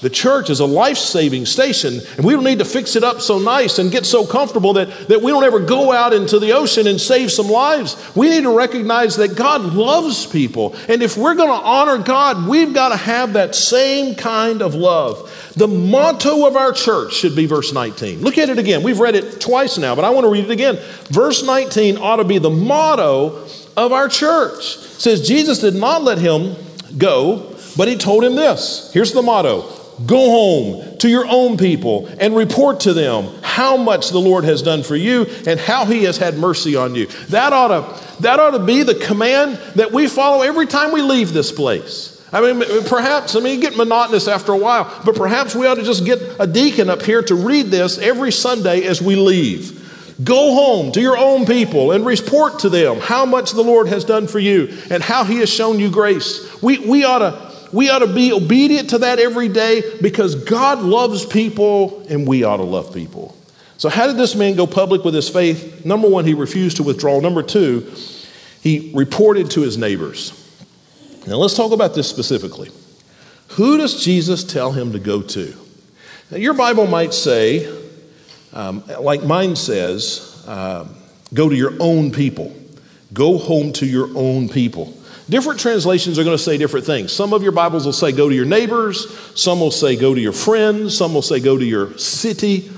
[0.00, 3.20] The church is a life saving station, and we don't need to fix it up
[3.20, 6.52] so nice and get so comfortable that, that we don't ever go out into the
[6.52, 7.96] ocean and save some lives.
[8.16, 10.74] We need to recognize that God loves people.
[10.88, 14.74] And if we're going to honor God, we've got to have that same kind of
[14.74, 15.52] love.
[15.56, 18.22] The motto of our church should be verse 19.
[18.22, 18.82] Look at it again.
[18.82, 20.78] We've read it twice now, but I want to read it again.
[21.08, 23.46] Verse 19 ought to be the motto
[23.76, 24.76] of our church.
[24.76, 26.56] It says, Jesus did not let him
[26.96, 28.90] go, but he told him this.
[28.94, 34.10] Here's the motto Go home to your own people and report to them how much
[34.10, 37.06] the Lord has done for you and how he has had mercy on you.
[37.28, 41.02] That ought to, that ought to be the command that we follow every time we
[41.02, 42.16] leave this place.
[42.32, 45.74] I mean, perhaps, I mean, you get monotonous after a while, but perhaps we ought
[45.74, 49.76] to just get a deacon up here to read this every Sunday as we leave.
[50.22, 54.04] Go home to your own people and report to them how much the Lord has
[54.04, 56.62] done for you and how he has shown you grace.
[56.62, 60.80] We, we ought to we ought to be obedient to that every day because God
[60.80, 63.36] loves people and we ought to love people.
[63.76, 65.86] So, how did this man go public with his faith?
[65.86, 67.20] Number one, he refused to withdraw.
[67.20, 67.90] Number two,
[68.60, 70.36] he reported to his neighbors.
[71.26, 72.70] Now, let's talk about this specifically.
[73.50, 75.54] Who does Jesus tell him to go to?
[76.30, 77.74] Now, your Bible might say,
[78.52, 80.86] um, like mine says, uh,
[81.32, 82.54] go to your own people.
[83.12, 84.94] Go home to your own people.
[85.30, 87.12] Different translations are going to say different things.
[87.12, 90.20] Some of your Bibles will say go to your neighbors, some will say go to
[90.20, 92.68] your friends, some will say go to your city.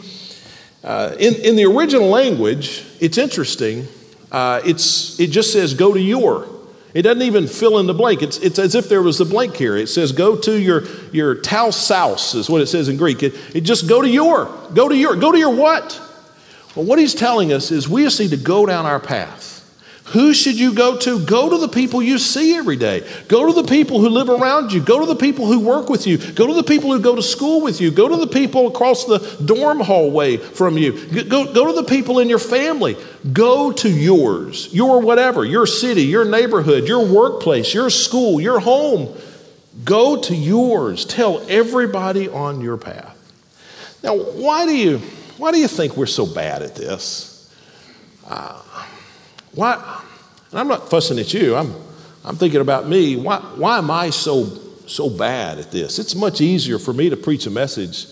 [0.84, 3.88] Uh, in, in the original language, it's interesting.
[4.30, 6.46] Uh, it's, it just says go to your.
[6.92, 8.20] It doesn't even fill in the blank.
[8.20, 9.74] It's, it's as if there was a blank here.
[9.74, 13.22] It says go to your, your tous sous, is what it says in Greek.
[13.22, 14.44] It, it just go to your.
[14.74, 15.16] Go to your.
[15.16, 15.98] Go to your what?
[16.74, 19.51] Well, what he's telling us is we just need to go down our path.
[20.12, 21.24] Who should you go to?
[21.24, 23.08] Go to the people you see every day.
[23.28, 24.82] Go to the people who live around you.
[24.82, 26.18] Go to the people who work with you.
[26.18, 27.90] Go to the people who go to school with you.
[27.90, 31.24] Go to the people across the dorm hallway from you.
[31.24, 32.96] Go, go to the people in your family.
[33.32, 39.16] Go to yours, your whatever, your city, your neighborhood, your workplace, your school, your home.
[39.82, 41.06] Go to yours.
[41.06, 43.16] Tell everybody on your path.
[44.02, 44.98] Now, why do you,
[45.38, 47.30] why do you think we're so bad at this?
[48.26, 48.60] Uh,
[49.54, 50.02] why?
[50.50, 51.56] And I'm not fussing at you.
[51.56, 51.74] I'm,
[52.24, 53.16] I'm thinking about me.
[53.16, 54.44] Why, why am I so,
[54.86, 55.98] so bad at this?
[55.98, 58.06] It's much easier for me to preach a message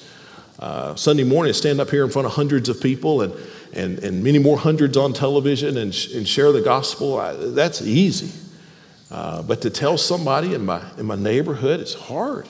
[0.59, 3.35] uh, Sunday morning, stand up here in front of hundreds of people and,
[3.73, 7.19] and, and many more hundreds on television and, sh- and share the gospel.
[7.19, 8.31] I, that's easy.
[9.11, 12.47] Uh, but to tell somebody in my, in my neighborhood, it's hard.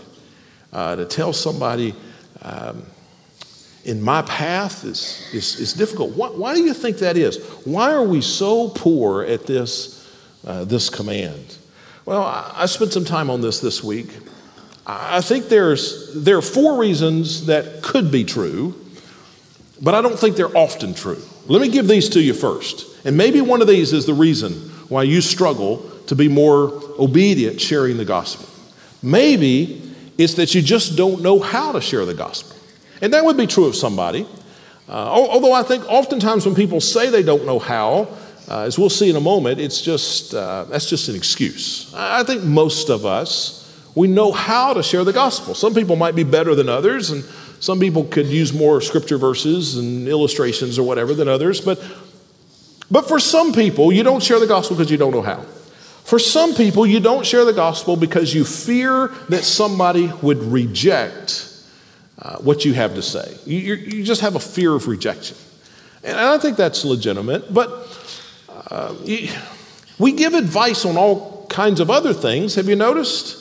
[0.73, 1.95] Uh, to tell somebody,
[2.43, 2.85] um,
[3.85, 6.15] in my path is, is, is difficult.
[6.15, 7.39] Why, why, do you think that is?
[7.65, 10.07] Why are we so poor at this,
[10.47, 11.57] uh, this command?
[12.05, 14.09] Well, I, I spent some time on this this week.
[14.87, 18.75] I think there's, there are four reasons that could be true,
[19.81, 21.23] but I don't think they're often true.
[21.47, 22.87] Let me give these to you first.
[23.07, 24.53] And maybe one of these is the reason
[24.89, 28.49] why you struggle to be more obedient sharing the gospel.
[29.03, 29.81] Maybe
[30.19, 32.60] it's that you just don't know how to share the gospel.
[33.01, 34.27] And that would be true of somebody.
[34.89, 38.09] Uh, although I think oftentimes when people say they don't know how,
[38.49, 41.95] uh, as we'll see in a moment, it's just, uh, that's just an excuse.
[41.95, 43.57] I think most of us,
[43.95, 45.55] we know how to share the gospel.
[45.55, 47.25] Some people might be better than others, and
[47.61, 51.61] some people could use more scripture verses and illustrations or whatever than others.
[51.61, 51.81] But,
[52.91, 55.43] but for some people, you don't share the gospel because you don't know how.
[56.03, 61.50] For some people, you don't share the gospel because you fear that somebody would reject
[62.23, 63.37] uh, what you have to say.
[63.47, 65.37] You, you, just have a fear of rejection.
[66.03, 67.71] And I think that's legitimate, but
[68.71, 69.31] uh, you,
[69.99, 72.55] we give advice on all kinds of other things.
[72.55, 73.39] Have you noticed?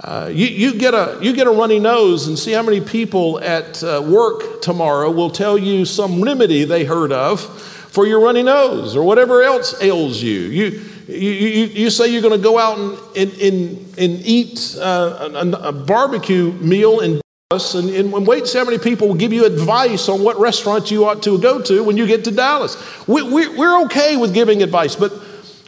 [0.00, 3.38] Uh, you, you, get a, you get a runny nose and see how many people
[3.40, 8.42] at uh, work tomorrow will tell you some remedy they heard of for your runny
[8.42, 10.40] nose or whatever else ails you.
[10.40, 14.76] You, you, you, you say you're going to go out and, and, and, and eat
[14.80, 17.00] uh, a, a, barbecue meal
[17.50, 21.04] and, and wait see how many people will give you advice on what restaurant you
[21.04, 22.76] ought to go to when you get to Dallas.
[23.06, 25.12] We, we, we're okay with giving advice, but,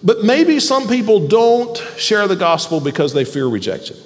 [0.03, 3.97] but maybe some people don't share the gospel because they fear rejection.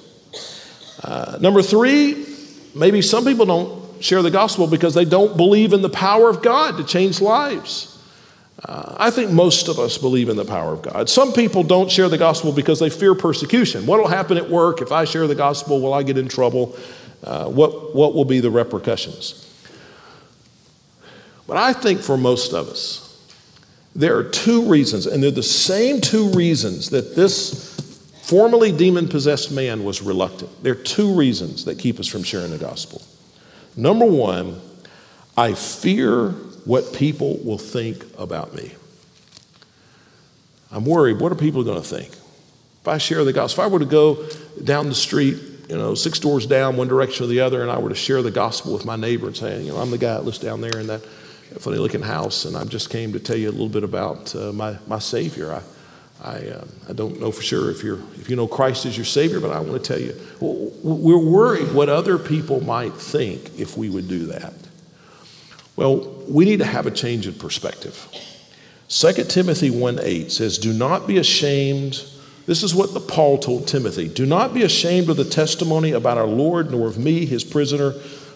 [1.03, 2.27] Uh, number three,
[2.75, 6.43] maybe some people don't share the gospel because they don't believe in the power of
[6.43, 7.87] God to change lives.
[8.65, 11.09] Uh, I think most of us believe in the power of God.
[11.09, 13.87] Some people don't share the gospel because they fear persecution.
[13.87, 15.81] What will happen at work if I share the gospel?
[15.81, 16.77] Will I get in trouble?
[17.23, 19.47] Uh, what, what will be the repercussions?
[21.47, 23.07] But I think for most of us,
[23.95, 27.77] there are two reasons, and they're the same two reasons that this
[28.23, 30.63] formerly demon possessed man was reluctant.
[30.63, 33.03] There are two reasons that keep us from sharing the gospel.
[33.77, 34.61] Number one,
[35.37, 36.31] I fear
[36.65, 38.73] what people will think about me.
[40.71, 42.13] I'm worried, what are people going to think?
[42.13, 44.25] If I share the gospel, if I were to go
[44.63, 45.37] down the street,
[45.71, 48.23] you know, six doors down, one direction or the other, and I were to share
[48.23, 50.61] the gospel with my neighbor and say, you know, I'm the guy that lives down
[50.61, 51.01] there in that
[51.61, 54.53] funny looking house, and I just came to tell you a little bit about uh,
[54.53, 55.53] my, my Savior.
[55.53, 55.63] I,
[56.25, 59.07] I, uh, I don't know for sure if, you're, if you know Christ as your
[59.07, 63.77] Savior, but I want to tell you, we're worried what other people might think if
[63.77, 64.55] we would do that.
[65.77, 65.99] Well,
[66.29, 68.09] we need to have a change in perspective.
[68.89, 72.05] 2 Timothy 1 8 says, Do not be ashamed.
[72.51, 74.09] This is what the Paul told Timothy.
[74.09, 77.95] Do not be ashamed of the testimony about our Lord, nor of me, his prisoner,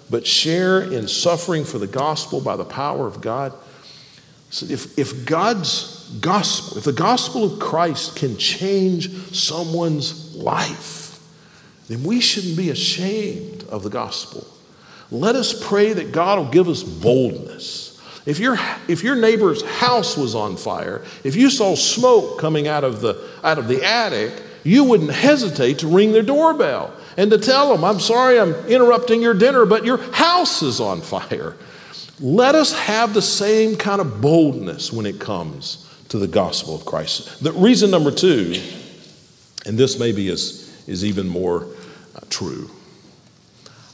[0.09, 3.53] but share in suffering for the gospel by the power of God.
[4.51, 11.21] So if, if God's gospel, if the gospel of Christ can change someone's life,
[11.89, 14.47] then we shouldn't be ashamed of the gospel.
[15.11, 17.94] Let us pray that God will give us boldness.
[18.27, 18.59] If your,
[18.89, 23.23] if your neighbor's house was on fire, if you saw smoke coming out of, the,
[23.43, 27.85] out of the attic, you wouldn't hesitate to ring their doorbell and to tell them,
[27.85, 31.55] I'm sorry I'm interrupting your dinner, but your house is on fire.
[32.19, 36.87] Let us have the same kind of boldness when it comes to the gospel of
[36.87, 37.43] Christ.
[37.43, 38.59] The reason number two,
[39.67, 41.67] and this maybe is, is even more
[42.17, 42.71] uh, true,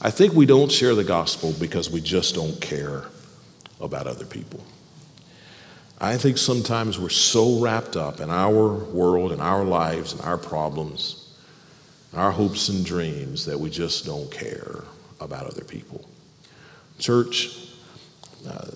[0.01, 3.07] I think we don't share the gospel because we just don't care
[3.81, 4.63] about other people.
[6.01, 10.39] I think sometimes we're so wrapped up in our world and our lives and our
[10.39, 11.35] problems,
[12.15, 14.85] our hopes and dreams that we just don't care
[15.21, 16.09] about other people.
[16.99, 17.75] Church,
[18.49, 18.71] uh,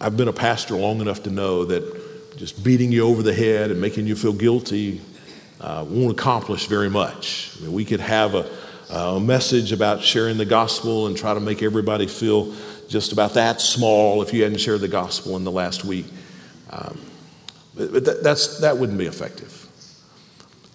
[0.00, 3.70] I've been a pastor long enough to know that just beating you over the head
[3.70, 5.00] and making you feel guilty
[5.60, 7.56] uh, won't accomplish very much.
[7.58, 8.48] I mean, we could have a
[8.90, 12.54] a message about sharing the gospel and try to make everybody feel
[12.88, 16.06] just about that small if you hadn't shared the gospel in the last week.
[16.70, 16.98] Um,
[17.74, 19.66] but that, that's, that wouldn't be effective.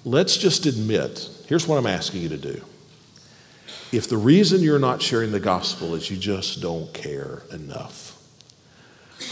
[0.06, 2.62] Let's just admit here's what I'm asking you to do.
[3.92, 8.18] If the reason you're not sharing the gospel is you just don't care enough,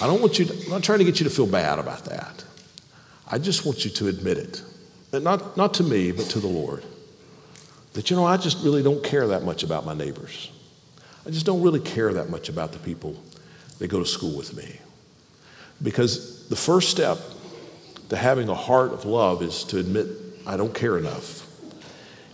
[0.01, 2.05] I don't want you to, I'm not trying to get you to feel bad about
[2.05, 2.43] that.
[3.27, 4.61] I just want you to admit it.
[5.13, 6.83] not, not to me, but to the Lord
[7.93, 10.51] that, you know, I just really don't care that much about my neighbors.
[11.25, 13.15] I just don't really care that much about the people
[13.79, 14.79] that go to school with me.
[15.81, 17.17] Because the first step
[18.09, 20.07] to having a heart of love is to admit,
[20.45, 21.47] I don't care enough.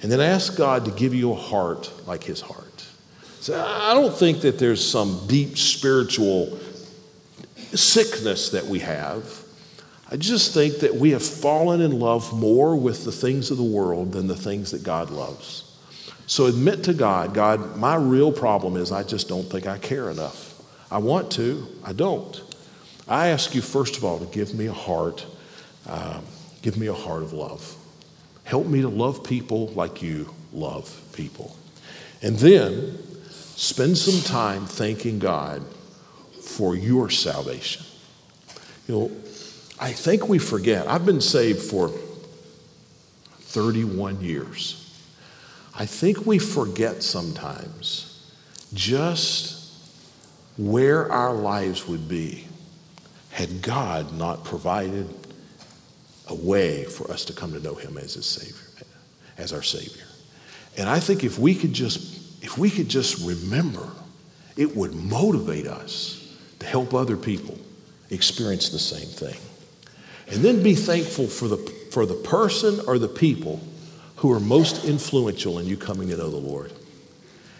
[0.01, 2.85] And then ask God to give you a heart like His heart.
[3.39, 6.59] So I don't think that there's some deep spiritual
[7.73, 9.43] sickness that we have.
[10.09, 13.63] I just think that we have fallen in love more with the things of the
[13.63, 15.66] world than the things that God loves.
[16.27, 20.09] So admit to God, God, my real problem is I just don't think I care
[20.09, 20.61] enough.
[20.91, 22.41] I want to, I don't.
[23.07, 25.25] I ask you, first of all, to give me a heart,
[25.87, 26.25] um,
[26.61, 27.75] give me a heart of love.
[28.43, 31.55] Help me to love people like you love people.
[32.21, 32.97] And then
[33.29, 35.63] spend some time thanking God
[36.41, 37.85] for your salvation.
[38.87, 39.11] You know,
[39.79, 40.87] I think we forget.
[40.87, 41.89] I've been saved for
[43.39, 44.86] 31 years.
[45.77, 48.25] I think we forget sometimes
[48.73, 49.71] just
[50.57, 52.47] where our lives would be
[53.29, 55.07] had God not provided
[56.27, 58.85] a way for us to come to know him as his savior
[59.37, 60.03] as our savior.
[60.77, 63.87] And i think if we could just if we could just remember
[64.57, 67.57] it would motivate us to help other people
[68.09, 69.39] experience the same thing.
[70.29, 71.57] And then be thankful for the,
[71.91, 73.61] for the person or the people
[74.17, 76.71] who are most influential in you coming to know the Lord.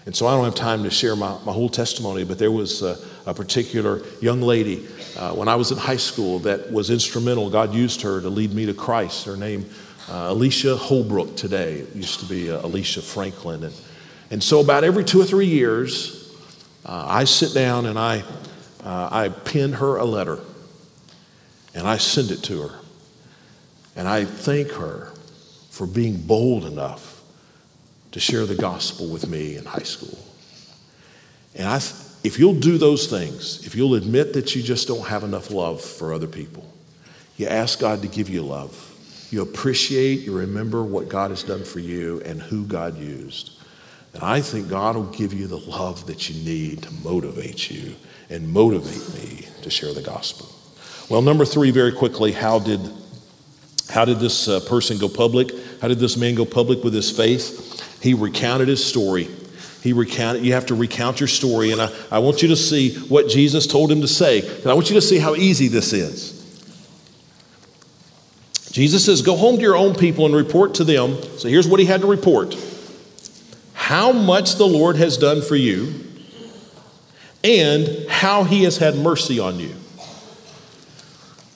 [0.05, 2.81] And so I don't have time to share my, my whole testimony, but there was
[2.81, 4.87] a, a particular young lady
[5.17, 7.49] uh, when I was in high school that was instrumental.
[7.49, 9.25] God used her to lead me to Christ.
[9.25, 9.69] Her name,
[10.09, 11.79] uh, Alicia Holbrook, today.
[11.79, 13.65] It used to be uh, Alicia Franklin.
[13.65, 13.81] And,
[14.31, 16.33] and so about every two or three years,
[16.85, 18.23] uh, I sit down and I,
[18.83, 20.39] uh, I pen her a letter
[21.75, 22.79] and I send it to her.
[23.97, 25.11] And I thank her
[25.77, 27.21] for being bold enough
[28.11, 30.17] to share the gospel with me in high school.
[31.55, 31.75] And I,
[32.23, 35.81] if you'll do those things, if you'll admit that you just don't have enough love
[35.81, 36.65] for other people,
[37.37, 38.73] you ask God to give you love.
[39.29, 43.51] You appreciate, you remember what God has done for you and who God used.
[44.13, 47.93] And I think God will give you the love that you need to motivate you
[48.31, 50.49] and motivate me to share the gospel.
[51.07, 52.79] Well, number three, very quickly, how did,
[53.89, 55.51] how did this uh, person go public?
[55.81, 58.01] How did this man go public with his faith?
[58.01, 59.29] He recounted his story.
[59.81, 62.95] He recounted, you have to recount your story, and I, I want you to see
[63.07, 64.39] what Jesus told him to say.
[64.39, 66.33] And I want you to see how easy this is.
[68.71, 71.21] Jesus says, Go home to your own people and report to them.
[71.37, 72.55] So here's what he had to report
[73.73, 76.03] how much the Lord has done for you
[77.43, 79.73] and how he has had mercy on you.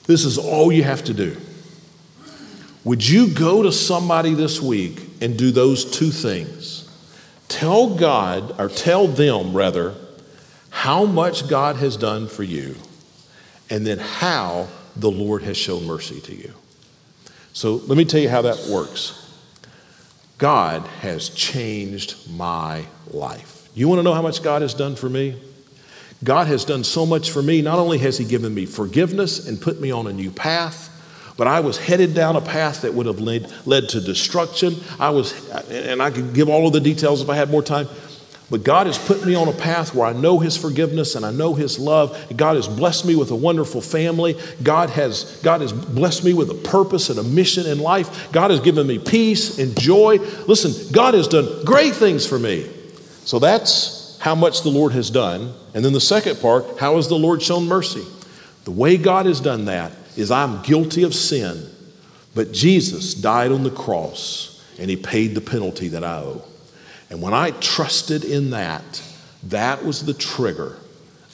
[0.04, 1.36] This is all you have to do.
[2.84, 6.88] Would you go to somebody this week and do those two things?
[7.48, 9.94] Tell God, or tell them rather,
[10.70, 12.74] how much God has done for you,
[13.70, 16.52] and then how the Lord has shown mercy to you.
[17.52, 19.18] So let me tell you how that works.
[20.38, 23.68] God has changed my life.
[23.74, 25.40] You want to know how much God has done for me?
[26.24, 27.62] God has done so much for me.
[27.62, 30.88] Not only has He given me forgiveness and put me on a new path,
[31.36, 34.76] but I was headed down a path that would have led, led to destruction.
[34.98, 37.88] I was, and I could give all of the details if I had more time.
[38.50, 41.32] But God has put me on a path where I know His forgiveness and I
[41.32, 42.22] know His love.
[42.36, 44.38] God has blessed me with a wonderful family.
[44.62, 48.30] God has, God has blessed me with a purpose and a mission in life.
[48.30, 50.18] God has given me peace and joy.
[50.46, 52.70] Listen, God has done great things for me.
[53.24, 55.54] So that's how much the Lord has done.
[55.72, 58.04] And then the second part, how has the Lord shown mercy?
[58.64, 61.68] The way God has done that is I'm guilty of sin,
[62.34, 66.44] but Jesus died on the cross and He paid the penalty that I owe.
[67.10, 69.02] And when I trusted in that,
[69.44, 70.78] that was the trigger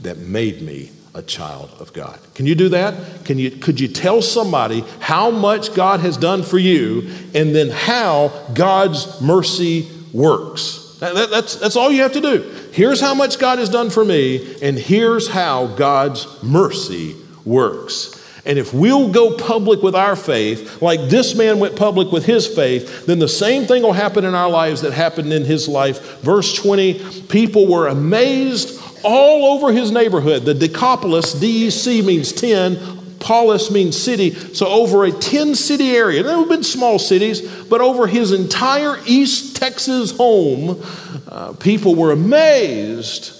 [0.01, 2.19] that made me a child of God.
[2.35, 3.25] Can you do that?
[3.25, 7.71] Can you, could you tell somebody how much God has done for you and then
[7.71, 10.97] how God's mercy works?
[11.01, 12.43] That, that's, that's all you have to do.
[12.73, 18.15] Here's how much God has done for me, and here's how God's mercy works.
[18.45, 22.47] And if we'll go public with our faith, like this man went public with his
[22.47, 26.21] faith, then the same thing will happen in our lives that happened in his life.
[26.21, 30.45] Verse 20 people were amazed all over his neighborhood.
[30.45, 34.31] The Decapolis, DEC means 10, Polis means city.
[34.31, 38.99] So, over a 10 city area, there have been small cities, but over his entire
[39.07, 40.83] East Texas home,
[41.29, 43.35] uh, people were amazed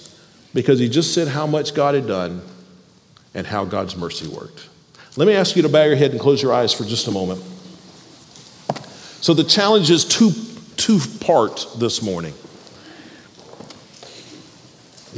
[0.53, 2.41] because he just said how much God had done
[3.33, 4.68] and how God's mercy worked.
[5.19, 7.11] Let me ask you to bow your head and close your eyes for just a
[7.11, 7.41] moment.
[9.19, 10.31] So the challenge is two,
[10.77, 12.31] two part this morning.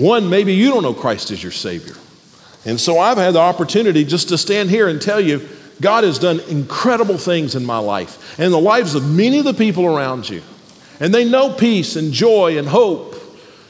[0.04, 1.94] One, maybe you don't know Christ as your Savior.
[2.66, 5.48] And so I've had the opportunity just to stand here and tell you
[5.80, 9.54] God has done incredible things in my life and the lives of many of the
[9.54, 10.42] people around you.
[11.00, 13.16] And they know peace and joy and hope.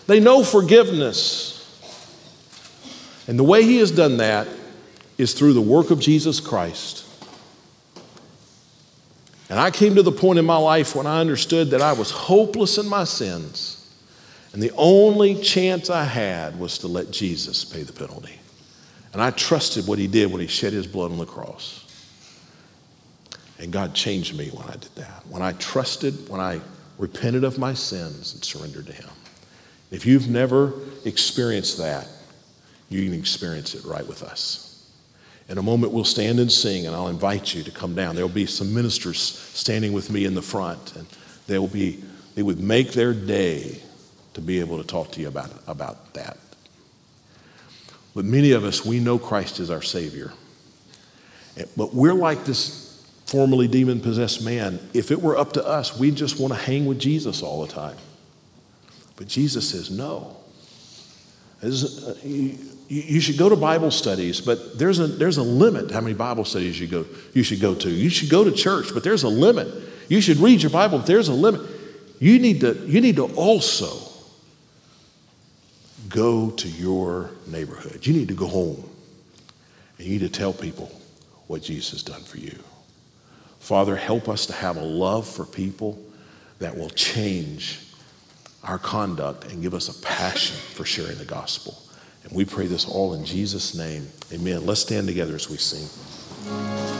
[0.07, 1.57] They know forgiveness.
[3.27, 4.47] And the way He has done that
[5.21, 7.05] is through the work of Jesus Christ.
[9.49, 12.09] And I came to the point in my life when I understood that I was
[12.09, 13.77] hopeless in my sins.
[14.53, 18.39] And the only chance I had was to let Jesus pay the penalty.
[19.13, 21.85] And I trusted what he did when he shed his blood on the cross.
[23.59, 25.23] And God changed me when I did that.
[25.29, 26.61] When I trusted, when I
[26.97, 29.09] repented of my sins and surrendered to him.
[29.91, 32.07] If you've never experienced that,
[32.89, 34.70] you can experience it right with us.
[35.51, 38.15] In a moment, we'll stand and sing, and I'll invite you to come down.
[38.15, 41.05] There will be some ministers standing with me in the front, and
[41.45, 42.01] they will be,
[42.35, 43.81] they would make their day
[44.33, 46.37] to be able to talk to you about, about that.
[48.15, 50.31] But many of us, we know Christ is our Savior.
[51.75, 54.79] But we're like this formerly demon possessed man.
[54.93, 57.73] If it were up to us, we'd just want to hang with Jesus all the
[57.73, 57.97] time.
[59.17, 60.37] But Jesus says, no.
[62.91, 66.43] You should go to Bible studies, but there's a, there's a limit how many Bible
[66.43, 67.89] studies you, go, you should go to.
[67.89, 69.69] You should go to church, but there's a limit.
[70.09, 71.61] You should read your Bible, but there's a limit.
[72.19, 74.11] You need to, you need to also
[76.09, 78.05] go to your neighborhood.
[78.05, 78.89] You need to go home
[79.97, 80.91] and you need to tell people
[81.47, 82.59] what Jesus has done for you.
[83.61, 85.97] Father, help us to have a love for people
[86.59, 87.79] that will change
[88.65, 91.77] our conduct and give us a passion for sharing the gospel.
[92.23, 94.07] And we pray this all in Jesus' name.
[94.31, 94.65] Amen.
[94.65, 96.90] Let's stand together as we sing.